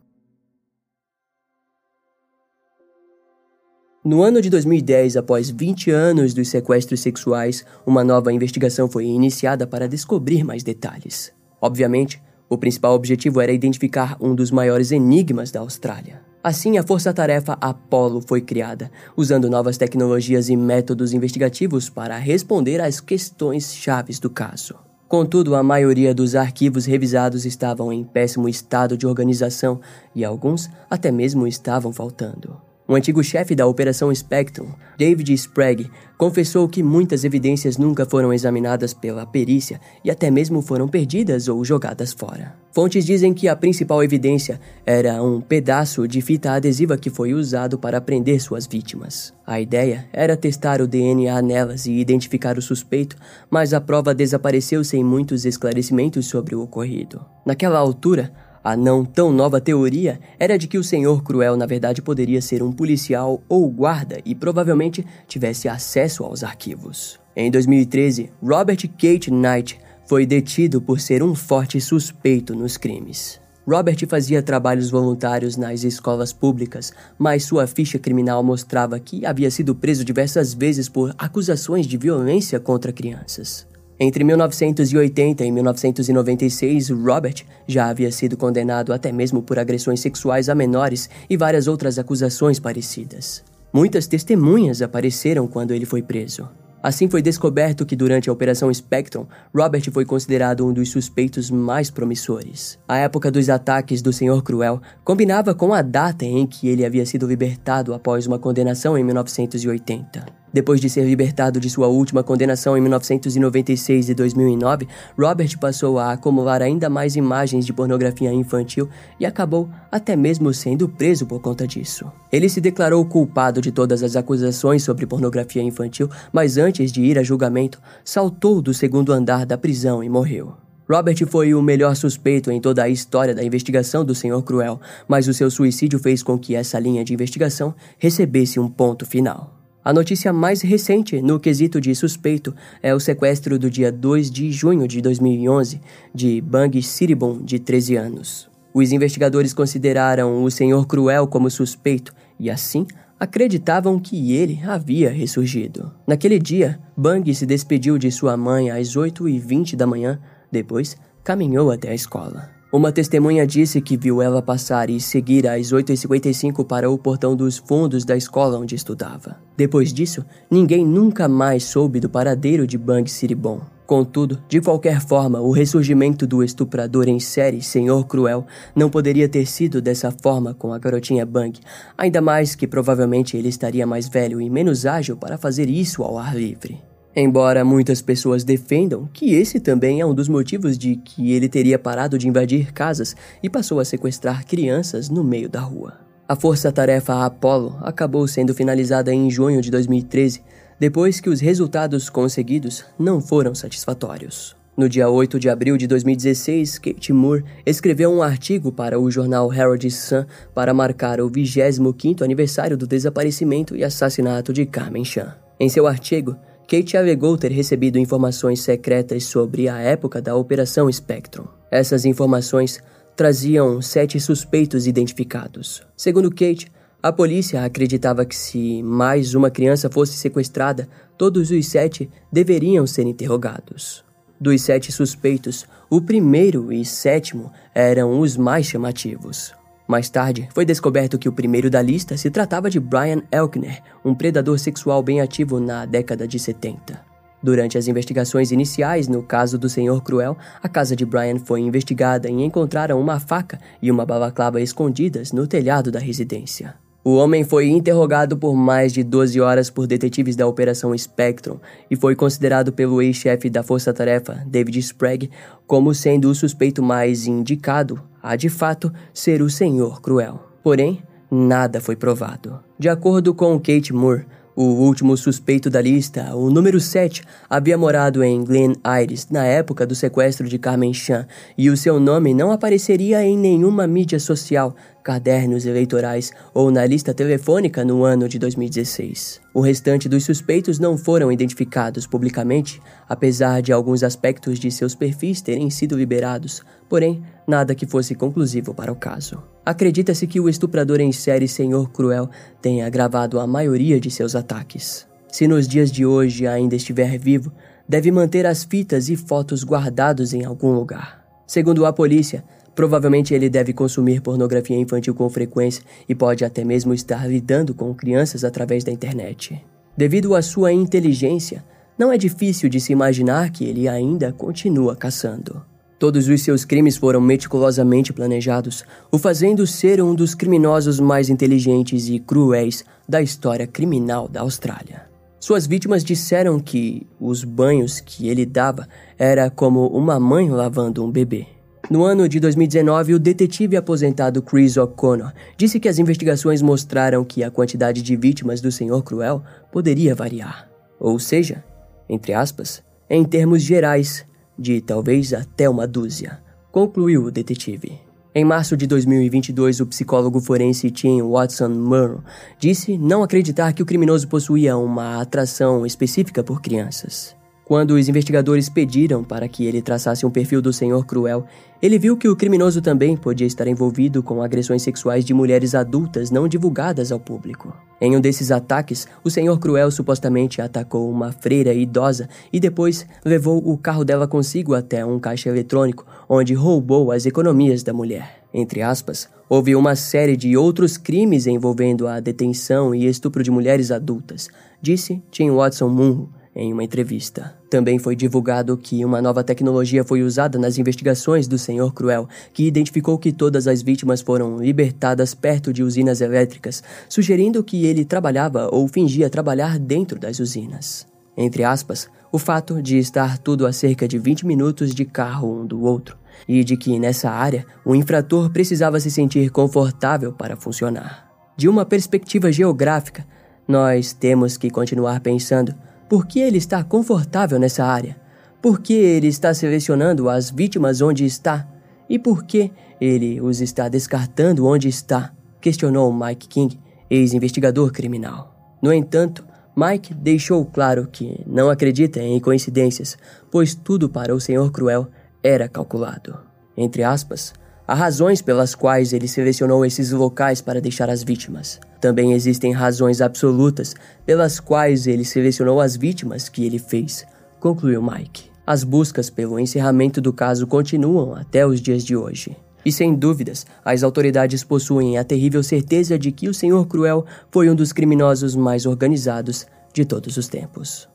No 4.06 4.22
ano 4.22 4.40
de 4.40 4.52
2010, 4.52 5.18
após 5.18 5.50
20 5.50 5.90
anos 5.90 6.32
dos 6.32 6.50
sequestros 6.50 7.00
sexuais, 7.00 7.66
uma 7.88 8.04
nova 8.04 8.32
investigação 8.32 8.88
foi 8.88 9.06
iniciada 9.06 9.66
para 9.66 9.88
descobrir 9.88 10.44
mais 10.44 10.62
detalhes. 10.62 11.34
Obviamente, 11.60 12.22
o 12.48 12.56
principal 12.56 12.94
objetivo 12.94 13.42
era 13.42 13.52
identificar 13.52 14.16
um 14.22 14.36
dos 14.36 14.52
maiores 14.52 14.92
enigmas 14.92 15.50
da 15.50 15.62
Austrália. 15.62 16.22
Assim, 16.44 16.78
a 16.78 16.84
força-tarefa 16.84 17.58
Apollo 17.60 18.22
foi 18.28 18.42
criada, 18.42 18.92
usando 19.18 19.50
novas 19.50 19.76
tecnologias 19.76 20.50
e 20.50 20.56
métodos 20.56 21.12
investigativos 21.12 21.90
para 21.90 22.16
responder 22.20 22.82
às 22.82 23.00
questões 23.00 23.74
chaves 23.74 24.20
do 24.20 24.30
caso. 24.30 24.76
Contudo, 25.08 25.56
a 25.56 25.64
maioria 25.64 26.14
dos 26.14 26.36
arquivos 26.36 26.86
revisados 26.86 27.44
estavam 27.44 27.92
em 27.92 28.04
péssimo 28.04 28.48
estado 28.48 28.96
de 28.96 29.08
organização 29.08 29.82
e 30.14 30.24
alguns 30.24 30.70
até 30.88 31.12
mesmo 31.12 31.48
estavam 31.48 31.92
faltando. 31.92 32.75
Um 32.88 32.94
antigo 32.94 33.24
chefe 33.24 33.56
da 33.56 33.66
Operação 33.66 34.14
Spectrum, 34.14 34.68
David 34.96 35.34
Sprague, 35.34 35.90
confessou 36.20 36.70
que 36.70 36.84
muitas 36.84 37.24
evidências 37.24 37.78
nunca 37.78 38.06
foram 38.06 38.32
examinadas 38.32 38.94
pela 38.94 39.26
perícia 39.26 39.82
e 40.04 40.12
até 40.12 40.30
mesmo 40.30 40.62
foram 40.62 40.88
perdidas 40.88 41.48
ou 41.48 41.66
jogadas 41.66 42.14
fora. 42.14 42.54
Fontes 42.72 43.04
dizem 43.04 43.34
que 43.34 43.48
a 43.48 43.56
principal 43.56 44.04
evidência 44.04 44.60
era 44.86 45.24
um 45.24 45.42
pedaço 45.42 46.08
de 46.08 46.22
fita 46.22 46.52
adesiva 46.52 46.96
que 46.98 47.10
foi 47.10 47.34
usado 47.34 47.80
para 47.80 48.00
prender 48.00 48.40
suas 48.40 48.68
vítimas. 48.68 49.34
A 49.48 49.60
ideia 49.60 50.08
era 50.14 50.38
testar 50.38 50.80
o 50.80 50.88
DNA 50.88 51.42
nelas 51.42 51.88
e 51.88 51.94
identificar 51.94 52.58
o 52.58 52.62
suspeito, 52.62 53.16
mas 53.50 53.74
a 53.74 53.82
prova 53.82 54.14
desapareceu 54.14 54.84
sem 54.84 55.04
muitos 55.04 55.44
esclarecimentos 55.44 56.28
sobre 56.28 56.54
o 56.54 56.62
ocorrido. 56.62 57.26
Naquela 57.46 57.80
altura, 57.80 58.32
a 58.66 58.76
não 58.76 59.06
tão 59.06 59.32
nova 59.32 59.62
teoria 59.62 60.20
era 60.40 60.58
de 60.58 60.68
que 60.68 60.80
o 60.80 60.84
Senhor 60.84 61.22
Cruel 61.22 61.56
na 61.56 61.68
verdade 61.68 62.02
poderia 62.02 62.42
ser 62.42 62.64
um 62.64 62.72
policial 62.72 63.44
ou 63.48 63.70
guarda 63.70 64.20
e 64.26 64.34
provavelmente 64.34 65.06
tivesse 65.28 65.70
acesso 65.70 66.24
aos 66.24 66.44
arquivos. 66.44 67.20
Em 67.36 67.52
2013, 67.52 68.32
Robert 68.42 68.90
Kate 68.98 69.30
Knight 69.30 69.80
foi 70.08 70.26
detido 70.26 70.82
por 70.82 71.00
ser 71.00 71.22
um 71.22 71.36
forte 71.36 71.80
suspeito 71.80 72.56
nos 72.56 72.76
crimes. 72.76 73.40
Robert 73.68 74.00
fazia 74.08 74.42
trabalhos 74.42 74.90
voluntários 74.90 75.56
nas 75.58 75.84
escolas 75.84 76.34
públicas, 76.34 76.92
mas 77.20 77.44
sua 77.44 77.68
ficha 77.68 78.00
criminal 78.00 78.44
mostrava 78.44 79.00
que 79.00 79.28
havia 79.28 79.52
sido 79.52 79.76
preso 79.76 80.04
diversas 80.04 80.56
vezes 80.56 80.90
por 80.90 81.14
acusações 81.20 81.86
de 81.86 81.98
violência 81.98 82.60
contra 82.60 82.92
crianças. 82.92 83.68
Entre 83.98 84.26
1980 84.26 85.46
e 85.46 85.52
1996, 85.52 86.90
Robert 86.90 87.46
já 87.66 87.88
havia 87.88 88.12
sido 88.12 88.36
condenado 88.36 88.92
até 88.92 89.12
mesmo 89.12 89.42
por 89.42 89.58
agressões 89.58 90.02
sexuais 90.02 90.50
a 90.50 90.56
menores 90.56 91.10
e 91.30 91.38
várias 91.38 91.66
outras 91.66 91.98
acusações 91.98 92.60
parecidas. 92.60 93.42
Muitas 93.72 94.06
testemunhas 94.06 94.82
apareceram 94.82 95.48
quando 95.48 95.72
ele 95.72 95.86
foi 95.86 96.02
preso. 96.02 96.48
Assim 96.84 97.10
foi 97.10 97.22
descoberto 97.22 97.86
que 97.86 97.96
durante 97.96 98.30
a 98.30 98.34
Operação 98.34 98.72
Spectrum, 98.72 99.26
Robert 99.56 99.90
foi 99.92 100.06
considerado 100.06 100.68
um 100.68 100.72
dos 100.72 100.92
suspeitos 100.92 101.50
mais 101.50 101.90
promissores. 101.90 102.78
A 102.88 102.98
época 102.98 103.32
dos 103.32 103.50
ataques 103.50 104.04
do 104.04 104.14
Senhor 104.14 104.44
Cruel 104.44 104.80
combinava 105.04 105.56
com 105.56 105.74
a 105.74 105.82
data 105.82 106.26
em 106.26 106.46
que 106.46 106.68
ele 106.68 106.86
havia 106.86 107.06
sido 107.06 107.26
libertado 107.26 107.94
após 107.94 108.28
uma 108.28 108.38
condenação 108.38 108.96
em 108.96 109.04
1980. 109.04 110.45
Depois 110.56 110.80
de 110.80 110.90
ser 110.90 111.04
libertado 111.04 111.60
de 111.60 111.70
sua 111.70 111.88
última 111.88 112.24
condenação 112.24 112.78
em 112.78 112.80
1996 112.80 114.08
e 114.08 114.14
2009, 114.14 114.88
Robert 115.20 115.60
passou 115.60 116.00
a 116.00 116.14
acumular 116.14 116.62
ainda 116.62 116.90
mais 116.90 117.18
imagens 117.18 117.66
de 117.66 117.74
pornografia 117.74 118.32
infantil 118.32 118.88
e 119.20 119.26
acabou 119.26 119.70
até 119.92 120.16
mesmo 120.16 120.54
sendo 120.54 120.88
preso 120.88 121.26
por 121.26 121.42
conta 121.42 121.68
disso. 121.68 122.10
Ele 122.32 122.48
se 122.48 122.62
declarou 122.62 123.04
culpado 123.04 123.60
de 123.60 123.70
todas 123.70 124.02
as 124.02 124.16
acusações 124.16 124.82
sobre 124.82 125.06
pornografia 125.06 125.62
infantil, 125.62 126.10
mas 126.32 126.58
antes 126.58 126.90
de 126.90 127.02
ir 127.02 127.20
a 127.20 127.24
julgamento, 127.24 127.82
saltou 128.02 128.62
do 128.62 128.74
segundo 128.74 129.12
andar 129.12 129.46
da 129.46 129.58
prisão 129.58 130.02
e 130.02 130.08
morreu. 130.08 130.54
Robert 130.90 131.18
foi 131.28 131.54
o 131.54 131.62
melhor 131.62 131.98
suspeito 131.98 132.50
em 132.50 132.62
toda 132.62 132.82
a 132.82 132.88
história 132.88 133.36
da 133.36 133.44
investigação 133.44 134.06
do 134.06 134.16
Senhor 134.16 134.42
Cruel, 134.42 134.80
mas 135.06 135.28
o 135.28 135.34
seu 135.34 135.52
suicídio 135.52 136.00
fez 136.00 136.24
com 136.24 136.40
que 136.40 136.56
essa 136.56 136.80
linha 136.80 137.04
de 137.04 137.14
investigação 137.14 137.76
recebesse 138.00 138.58
um 138.58 138.70
ponto 138.70 139.06
final. 139.06 139.65
A 139.86 139.94
notícia 139.94 140.34
mais 140.34 140.64
recente 140.64 141.22
no 141.22 141.40
quesito 141.40 141.80
de 141.80 141.94
suspeito 141.94 142.56
é 142.82 142.96
o 142.96 143.00
sequestro 143.00 143.60
do 143.60 143.70
dia 143.70 143.92
2 143.92 144.32
de 144.32 144.52
junho 144.52 144.88
de 144.88 145.00
2011 145.00 145.80
de 146.12 146.42
Bang 146.42 146.82
Siribon, 146.82 147.38
de 147.44 147.60
13 147.60 147.96
anos. 147.96 148.50
Os 148.74 148.92
investigadores 148.92 149.54
consideraram 149.54 150.44
o 150.44 150.50
Senhor 150.50 150.88
Cruel 150.88 151.28
como 151.28 151.52
suspeito 151.52 152.16
e, 152.40 152.50
assim, 152.50 152.88
acreditavam 153.20 154.00
que 154.00 154.34
ele 154.34 154.60
havia 154.66 155.12
ressurgido. 155.12 155.94
Naquele 156.08 156.40
dia, 156.40 156.80
Bang 156.98 157.32
se 157.36 157.46
despediu 157.46 158.00
de 158.00 158.12
sua 158.12 158.36
mãe 158.36 158.72
às 158.72 158.96
8h20 158.96 159.76
da 159.76 159.86
manhã, 159.86 160.20
depois 160.52 160.98
caminhou 161.24 161.70
até 161.70 161.92
a 161.92 161.96
escola. 161.96 162.55
Uma 162.76 162.92
testemunha 162.92 163.48
disse 163.48 163.80
que 163.80 163.96
viu 163.96 164.22
ela 164.22 164.42
passar 164.42 164.90
e 164.90 165.00
seguir 165.00 165.48
às 165.48 165.72
8h55 165.72 166.66
para 166.66 166.92
o 166.92 166.98
portão 166.98 167.34
dos 167.34 167.58
fundos 167.58 168.04
da 168.04 168.18
escola 168.18 168.60
onde 168.60 168.76
estudava. 168.76 169.38
Depois 169.56 169.94
disso, 169.94 170.26
ninguém 170.52 170.86
nunca 170.86 171.26
mais 171.30 171.64
soube 171.64 172.02
do 172.02 172.10
paradeiro 172.10 172.68
de 172.68 172.78
Bang 172.78 173.10
Siribon. 173.10 173.62
Contudo, 173.86 174.44
de 174.50 174.60
qualquer 174.60 175.00
forma, 175.00 175.40
o 175.40 175.52
ressurgimento 175.52 176.28
do 176.28 176.44
estuprador 176.44 177.08
em 177.08 177.18
série, 177.18 177.62
Senhor 177.62 178.06
Cruel, 178.08 178.46
não 178.76 178.90
poderia 178.90 179.30
ter 179.30 179.46
sido 179.46 179.82
dessa 179.82 180.12
forma 180.12 180.54
com 180.54 180.74
a 180.74 180.78
garotinha 180.78 181.26
Bang, 181.26 181.58
ainda 181.98 182.20
mais 182.20 182.56
que 182.56 182.68
provavelmente 182.68 183.38
ele 183.38 183.48
estaria 183.48 183.88
mais 183.88 184.10
velho 184.10 184.42
e 184.42 184.50
menos 184.50 184.86
ágil 184.86 185.16
para 185.16 185.38
fazer 185.38 185.70
isso 185.70 186.04
ao 186.04 186.18
ar 186.18 186.36
livre. 186.36 186.84
Embora 187.16 187.64
muitas 187.64 188.02
pessoas 188.02 188.44
defendam 188.44 189.10
que 189.14 189.34
esse 189.34 189.62
também 189.62 190.02
é 190.02 190.06
um 190.06 190.14
dos 190.14 190.28
motivos 190.28 190.78
de 190.78 190.98
que 190.98 191.32
ele 191.32 191.48
teria 191.48 191.80
parado 191.80 192.18
de 192.18 192.28
invadir 192.28 192.74
casas 192.74 193.16
e 193.42 193.50
passou 193.50 193.80
a 193.80 193.86
sequestrar 193.86 194.46
crianças 194.46 195.10
no 195.10 195.24
meio 195.24 195.48
da 195.48 195.62
rua. 195.62 195.94
A 196.28 196.36
força-tarefa 196.36 197.24
Apollo 197.24 197.78
acabou 197.82 198.28
sendo 198.28 198.54
finalizada 198.54 199.14
em 199.14 199.30
junho 199.30 199.62
de 199.62 199.72
2013, 199.72 200.44
depois 200.78 201.22
que 201.22 201.30
os 201.30 201.40
resultados 201.40 202.10
conseguidos 202.10 202.84
não 203.00 203.22
foram 203.22 203.56
satisfatórios. 203.56 204.54
No 204.76 204.90
dia 204.90 205.08
8 205.08 205.40
de 205.40 205.50
abril 205.50 205.78
de 205.78 205.88
2016, 205.88 206.80
Kate 206.80 207.14
Moore 207.14 207.46
escreveu 207.66 208.12
um 208.12 208.22
artigo 208.22 208.74
para 208.74 209.00
o 209.00 209.10
jornal 209.10 209.54
Herald 209.54 209.90
Sun 209.90 210.26
para 210.54 210.74
marcar 210.74 211.22
o 211.22 211.32
25º 211.32 212.24
aniversário 212.24 212.76
do 212.76 212.86
desaparecimento 212.86 213.74
e 213.74 213.86
assassinato 213.86 214.52
de 214.52 214.66
Carmen 214.66 215.06
Chan. 215.06 215.34
Em 215.58 215.70
seu 215.70 215.88
artigo, 215.88 216.36
Kate 216.68 216.98
alegou 216.98 217.38
ter 217.38 217.52
recebido 217.52 218.00
informações 218.00 218.62
secretas 218.62 219.26
sobre 219.26 219.70
a 219.70 219.80
época 219.80 220.20
da 220.20 220.36
Operação 220.36 220.92
Spectrum. 220.92 221.46
Essas 221.70 222.06
informações 222.06 222.80
traziam 223.16 223.82
sete 223.82 224.20
suspeitos 224.20 224.88
identificados. 224.88 225.84
Segundo 225.96 226.30
Kate, 226.32 226.72
a 227.04 227.12
polícia 227.12 227.64
acreditava 227.64 228.26
que 228.26 228.36
se 228.36 228.82
mais 228.82 229.36
uma 229.36 229.52
criança 229.52 229.92
fosse 229.92 230.14
sequestrada, 230.14 230.90
todos 231.16 231.52
os 231.52 231.68
sete 231.68 232.10
deveriam 232.32 232.88
ser 232.88 233.06
interrogados. 233.06 234.04
Dos 234.42 234.64
sete 234.64 234.92
suspeitos, 234.92 235.68
o 235.88 236.02
primeiro 236.02 236.74
e 236.74 236.84
sétimo 236.84 237.52
eram 237.76 238.20
os 238.20 238.36
mais 238.36 238.66
chamativos. 238.66 239.54
Mais 239.88 240.10
tarde, 240.10 240.50
foi 240.54 240.66
descoberto 240.66 241.18
que 241.20 241.30
o 241.30 241.34
primeiro 241.34 241.70
da 241.70 241.82
lista 241.82 242.18
se 242.18 242.32
tratava 242.32 242.70
de 242.70 242.80
Brian 242.80 243.22
Elkner, 243.32 243.82
um 244.04 244.16
predador 244.16 244.58
sexual 244.58 245.04
bem 245.04 245.22
ativo 245.22 245.60
na 245.60 245.86
década 245.86 246.28
de 246.28 246.40
70. 246.40 247.00
Durante 247.42 247.78
as 247.78 247.88
investigações 247.88 248.52
iniciais 248.52 249.08
no 249.08 249.22
caso 249.22 249.60
do 249.60 249.70
Senhor 249.70 250.02
Cruel, 250.02 250.36
a 250.64 250.68
casa 250.68 250.96
de 250.96 251.06
Brian 251.06 251.38
foi 251.38 251.62
investigada 251.62 252.28
e 252.28 252.44
encontraram 252.44 253.00
uma 253.00 253.20
faca 253.20 253.60
e 253.80 253.92
uma 253.92 254.04
balaclava 254.04 254.60
escondidas 254.60 255.32
no 255.32 255.46
telhado 255.46 255.92
da 255.92 256.00
residência. 256.00 256.85
O 257.08 257.18
homem 257.18 257.44
foi 257.44 257.68
interrogado 257.68 258.36
por 258.36 258.56
mais 258.56 258.92
de 258.92 259.04
12 259.04 259.40
horas 259.40 259.70
por 259.70 259.86
detetives 259.86 260.36
da 260.36 260.48
Operação 260.48 260.98
Spectrum 260.98 261.60
e 261.88 261.96
foi 261.96 262.16
considerado 262.16 262.74
pelo 262.74 263.00
ex-chefe 263.00 263.48
da 263.48 263.62
Força 263.62 263.94
Tarefa, 263.94 264.42
David 264.48 264.80
Sprague, 264.80 265.30
como 265.68 265.94
sendo 265.94 266.32
o 266.32 266.34
suspeito 266.34 266.82
mais 266.82 267.28
indicado 267.28 268.02
a 268.24 268.36
de 268.36 268.50
fato 268.50 268.92
ser 269.14 269.44
o 269.44 269.52
Senhor 269.52 270.02
Cruel. 270.02 270.40
Porém, 270.64 271.04
nada 271.30 271.80
foi 271.80 271.96
provado. 271.96 272.60
De 272.80 272.90
acordo 272.90 273.36
com 273.36 273.60
Kate 273.60 273.94
Moore, 273.94 274.26
o 274.56 274.64
último 274.64 275.16
suspeito 275.16 275.70
da 275.70 275.82
lista, 275.82 276.36
o 276.36 276.50
número 276.50 276.80
7, 276.80 277.22
havia 277.48 277.78
morado 277.78 278.24
em 278.24 278.44
Glen 278.44 278.74
Iris 279.04 279.28
na 279.30 279.46
época 279.46 279.86
do 279.86 279.94
sequestro 279.94 280.48
de 280.48 280.58
Carmen 280.58 280.94
Chan 280.94 281.28
e 281.56 281.70
o 281.70 281.78
seu 281.78 282.00
nome 282.00 282.34
não 282.34 282.52
apareceria 282.52 283.22
em 283.24 283.38
nenhuma 283.38 283.86
mídia 283.86 284.20
social, 284.20 284.74
cadernos 285.06 285.68
eleitorais 285.68 286.32
ou 286.52 286.72
na 286.72 286.84
lista 286.84 287.14
telefônica 287.14 287.86
no 287.86 288.04
ano 288.04 288.28
de 288.28 288.40
2016. 288.40 289.40
O 289.54 289.62
restante 289.62 290.10
dos 290.10 290.26
suspeitos 290.26 290.80
não 290.80 290.98
foram 290.98 291.32
identificados 291.32 292.08
publicamente, 292.08 292.82
apesar 293.08 293.62
de 293.62 293.72
alguns 293.72 294.02
aspectos 294.02 294.58
de 294.58 294.72
seus 294.72 294.96
perfis 294.96 295.42
terem 295.42 295.70
sido 295.70 295.96
liberados, 295.96 296.64
porém, 296.90 297.22
nada 297.48 297.76
que 297.76 297.86
fosse 297.86 298.16
conclusivo 298.16 298.74
para 298.74 298.92
o 298.92 298.96
caso. 298.96 299.44
Acredita-se 299.64 300.26
que 300.26 300.40
o 300.40 300.50
estuprador 300.50 301.00
em 301.00 301.12
série 301.12 301.48
Senhor 301.48 301.92
Cruel 301.92 302.28
tenha 302.60 302.88
agravado 302.88 303.40
a 303.40 303.46
maioria 303.46 304.00
de 304.00 304.10
seus 304.10 304.36
ataques. 304.36 305.06
Se 305.32 305.48
nos 305.48 305.68
dias 305.68 305.92
de 305.92 306.04
hoje 306.04 306.48
ainda 306.48 306.76
estiver 306.76 307.20
vivo, 307.20 307.52
deve 307.88 308.10
manter 308.10 308.48
as 308.48 308.64
fitas 308.64 309.08
e 309.08 309.16
fotos 309.16 309.64
guardados 309.64 310.34
em 310.34 310.44
algum 310.44 310.72
lugar. 310.72 311.24
Segundo 311.46 311.86
a 311.86 311.94
polícia, 311.94 312.44
provavelmente 312.76 313.34
ele 313.34 313.50
deve 313.50 313.74
consumir 313.74 314.22
pornografia 314.22 314.78
infantil 314.78 315.16
com 315.16 315.30
frequência 315.30 315.84
e 316.08 316.14
pode 316.14 316.44
até 316.44 316.64
mesmo 316.64 316.94
estar 316.94 317.28
lidando 317.28 317.74
com 317.74 317.94
crianças 317.94 318.44
através 318.44 318.84
da 318.84 318.92
internet. 318.92 319.64
Devido 319.98 320.36
à 320.36 320.42
sua 320.42 320.74
inteligência, 320.74 321.64
não 321.98 322.12
é 322.12 322.18
difícil 322.18 322.68
de 322.68 322.82
se 322.82 322.92
imaginar 322.92 323.50
que 323.50 323.64
ele 323.64 323.88
ainda 323.88 324.34
continua 324.34 324.96
caçando. 324.96 325.64
Todos 325.98 326.28
os 326.28 326.42
seus 326.42 326.66
crimes 326.66 326.98
foram 326.98 327.22
meticulosamente 327.22 328.12
planejados, 328.12 328.84
o 329.10 329.18
fazendo 329.18 329.66
ser 329.66 330.02
um 330.02 330.14
dos 330.14 330.36
criminosos 330.36 331.00
mais 331.00 331.30
inteligentes 331.30 332.10
e 332.10 332.20
cruéis 332.20 332.84
da 333.08 333.22
história 333.22 333.66
criminal 333.66 334.28
da 334.28 334.42
Austrália. 334.42 335.04
Suas 335.40 335.66
vítimas 335.66 336.04
disseram 336.04 336.60
que 336.60 337.08
os 337.20 337.46
banhos 337.46 338.02
que 338.02 338.28
ele 338.28 338.46
dava 338.46 338.90
era 339.18 339.50
como 339.50 339.88
uma 339.88 340.20
mãe 340.20 340.50
lavando 340.50 341.06
um 341.06 341.10
bebê. 341.10 341.55
No 341.90 342.04
ano 342.04 342.28
de 342.28 342.40
2019, 342.40 343.14
o 343.14 343.20
detetive 343.20 343.78
aposentado 343.78 344.42
Chris 344.42 344.76
O'Connor 344.76 345.32
disse 345.56 345.80
que 345.80 345.88
as 345.88 346.00
investigações 346.00 346.62
mostraram 346.62 347.24
que 347.24 347.44
a 347.44 347.52
quantidade 347.52 348.02
de 348.02 348.16
vítimas 348.16 348.60
do 348.60 348.72
Senhor 348.72 349.04
Cruel 349.04 349.44
poderia 349.72 350.16
variar. 350.16 350.68
Ou 351.00 351.20
seja, 351.20 351.64
entre 352.10 352.34
aspas, 352.34 352.84
em 353.08 353.24
termos 353.24 353.62
gerais, 353.62 354.26
de 354.58 354.82
talvez 354.82 355.32
até 355.32 355.70
uma 355.70 355.86
dúzia, 355.86 356.40
concluiu 356.72 357.26
o 357.26 357.32
detetive. 357.32 358.00
Em 358.34 358.44
março 358.44 358.76
de 358.76 358.88
2022, 358.88 359.80
o 359.80 359.86
psicólogo 359.86 360.42
forense 360.42 360.90
Tim 360.90 361.22
Watson 361.22 361.70
Murrow 361.70 362.24
disse 362.60 362.98
não 362.98 363.22
acreditar 363.22 363.74
que 363.74 363.84
o 363.84 363.86
criminoso 363.86 364.28
possuía 364.28 364.76
uma 364.76 365.22
atração 365.22 365.86
específica 365.86 366.44
por 366.44 366.62
crianças. 366.62 367.36
Quando 367.66 367.96
os 367.96 368.08
investigadores 368.08 368.70
pediram 368.70 369.24
para 369.24 369.48
que 369.48 369.66
ele 369.66 369.82
traçasse 369.82 370.24
um 370.24 370.30
perfil 370.30 370.62
do 370.62 370.72
Senhor 370.72 371.04
Cruel, 371.04 371.46
ele 371.82 371.98
viu 371.98 372.16
que 372.16 372.28
o 372.28 372.36
criminoso 372.36 372.80
também 372.80 373.18
podia 373.18 373.48
estar 373.48 373.68
envolvido 373.68 374.22
com 374.22 374.40
agressões 374.40 374.84
sexuais 374.84 375.26
de 375.26 375.34
mulheres 375.34 375.74
adultas 375.74 376.30
não 376.30 376.48
divulgadas 376.48 377.12
ao 377.12 377.20
público. 377.20 377.76
Em 378.00 378.16
um 378.16 378.22
desses 378.22 378.52
ataques, 378.52 379.08
o 379.24 379.32
Senhor 379.32 379.58
Cruel 379.58 379.90
supostamente 379.90 380.62
atacou 380.62 381.10
uma 381.10 381.32
freira 381.32 381.74
idosa 381.74 382.30
e 382.54 382.60
depois 382.60 383.08
levou 383.26 383.58
o 383.68 383.76
carro 383.80 384.06
dela 384.06 384.28
consigo 384.28 384.76
até 384.76 385.04
um 385.04 385.18
caixa 385.18 385.50
eletrônico, 385.50 386.06
onde 386.30 386.54
roubou 386.54 387.12
as 387.12 387.26
economias 387.26 387.82
da 387.82 387.94
mulher. 387.94 388.44
Entre 388.54 388.84
aspas, 388.84 389.28
houve 389.50 389.76
uma 389.76 389.96
série 389.96 390.38
de 390.38 390.56
outros 390.56 390.98
crimes 390.98 391.48
envolvendo 391.48 392.08
a 392.08 392.20
detenção 392.20 392.94
e 392.94 393.08
estupro 393.08 393.42
de 393.42 393.50
mulheres 393.50 393.90
adultas, 393.90 394.50
disse 394.80 395.20
Tim 395.32 395.50
Watson 395.50 395.90
Munro, 395.90 396.30
em 396.56 396.72
uma 396.72 396.84
entrevista. 396.84 397.54
Também 397.70 398.00
foi 398.00 398.16
divulgado 398.16 398.78
que 398.78 399.04
uma 399.04 399.22
nova 399.22 399.44
tecnologia 399.44 400.04
foi 400.04 400.24
usada 400.24 400.58
nas 400.58 400.78
investigações 400.78 401.48
do 401.48 401.58
Senhor 401.58 401.94
Cruel, 401.94 402.30
que 402.54 402.66
identificou 402.66 403.18
que 403.18 403.34
todas 403.34 403.68
as 403.68 403.82
vítimas 403.82 404.22
foram 404.22 404.58
libertadas 404.58 405.34
perto 405.34 405.74
de 405.74 405.84
usinas 405.84 406.22
elétricas, 406.22 406.82
sugerindo 407.10 407.64
que 407.64 407.86
ele 407.86 408.06
trabalhava 408.06 408.70
ou 408.72 408.88
fingia 408.88 409.30
trabalhar 409.30 409.78
dentro 409.78 410.18
das 410.18 410.40
usinas. 410.40 411.06
Entre 411.38 411.64
aspas, 411.64 412.08
o 412.32 412.40
fato 412.40 412.82
de 412.82 412.98
estar 412.98 413.38
tudo 413.38 413.68
a 413.68 413.74
cerca 413.74 414.08
de 414.08 414.18
20 414.18 414.46
minutos 414.46 414.96
de 414.96 415.04
carro 415.04 415.62
um 415.62 415.66
do 415.66 415.82
outro, 415.82 416.18
e 416.48 416.64
de 416.64 416.78
que 416.78 416.98
nessa 417.00 417.30
área 417.30 417.66
o 417.84 417.96
infrator 417.96 418.50
precisava 418.50 419.00
se 419.00 419.12
sentir 419.12 419.50
confortável 419.50 420.32
para 420.32 420.56
funcionar. 420.56 421.30
De 421.58 421.70
uma 421.70 421.86
perspectiva 421.86 422.52
geográfica, 422.52 423.26
nós 423.68 424.14
temos 424.14 424.58
que 424.58 424.70
continuar 424.70 425.22
pensando 425.22 425.74
por 426.08 426.26
que 426.26 426.40
ele 426.40 426.58
está 426.58 426.84
confortável 426.84 427.60
nessa 427.60 427.84
área? 427.84 428.18
Por 428.62 428.80
que 428.80 428.94
ele 428.94 429.28
está 429.28 429.54
selecionando 429.54 430.30
as 430.30 430.50
vítimas 430.50 431.02
onde 431.02 431.26
está? 431.26 431.68
E 432.10 432.20
por 432.20 432.44
que 432.44 432.72
ele 433.00 433.42
os 433.42 433.62
está 433.62 433.88
descartando 433.88 434.66
onde 434.66 434.88
está? 434.88 435.34
Questionou 435.60 436.14
Mike 436.14 436.48
King, 436.48 436.80
ex-investigador 437.10 437.92
criminal. 437.92 438.78
No 438.82 438.94
entanto, 438.94 439.46
Mike 439.76 440.14
deixou 440.14 440.64
claro 440.66 441.08
que 441.12 441.44
não 441.46 441.70
acredita 441.70 442.20
em 442.20 442.40
coincidências, 442.40 443.18
pois 443.52 443.76
tudo 443.76 444.08
para 444.08 444.34
o 444.34 444.40
Senhor 444.40 444.72
Cruel 444.72 445.08
era 445.44 445.68
calculado. 445.68 446.38
Entre 446.78 447.04
aspas, 447.04 447.54
Há 447.88 447.94
razões 447.94 448.42
pelas 448.42 448.74
quais 448.74 449.14
ele 449.14 449.28
selecionou 449.28 449.86
esses 449.86 450.12
locais 450.12 450.60
para 450.60 450.82
deixar 450.82 451.08
as 451.08 451.24
vítimas. 451.24 451.80
Também 452.02 452.34
existem 452.34 452.74
razões 452.74 453.22
absolutas 453.22 453.94
pelas 454.26 454.60
quais 454.60 455.06
ele 455.06 455.24
selecionou 455.24 455.80
as 455.80 455.96
vítimas 455.96 456.50
que 456.50 456.66
ele 456.66 456.80
fez, 456.80 457.28
concluiu 457.60 458.02
Mike. 458.02 458.50
As 458.66 458.84
buscas 458.84 459.30
pelo 459.30 459.60
encerramento 459.60 460.20
do 460.20 460.34
caso 460.34 460.66
continuam 460.66 461.36
até 461.36 461.66
os 461.68 461.80
dias 461.80 462.04
de 462.04 462.16
hoje. 462.16 462.58
E 462.84 462.92
sem 462.92 463.14
dúvidas, 463.14 463.68
as 463.84 464.02
autoridades 464.02 464.64
possuem 464.64 465.20
a 465.20 465.24
terrível 465.24 465.62
certeza 465.62 466.18
de 466.18 466.32
que 466.32 466.50
o 466.50 466.54
Senhor 466.56 466.88
Cruel 466.88 467.24
foi 467.52 467.70
um 467.70 467.76
dos 467.76 467.94
criminosos 467.94 468.56
mais 468.56 468.88
organizados 468.88 469.68
de 469.94 470.04
todos 470.06 470.38
os 470.38 470.48
tempos. 470.48 471.08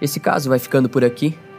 Esse 0.00 0.20
caso 0.20 0.50
vai 0.50 0.58
ficando 0.58 0.88
por 0.88 1.02
aqui. 1.02 1.36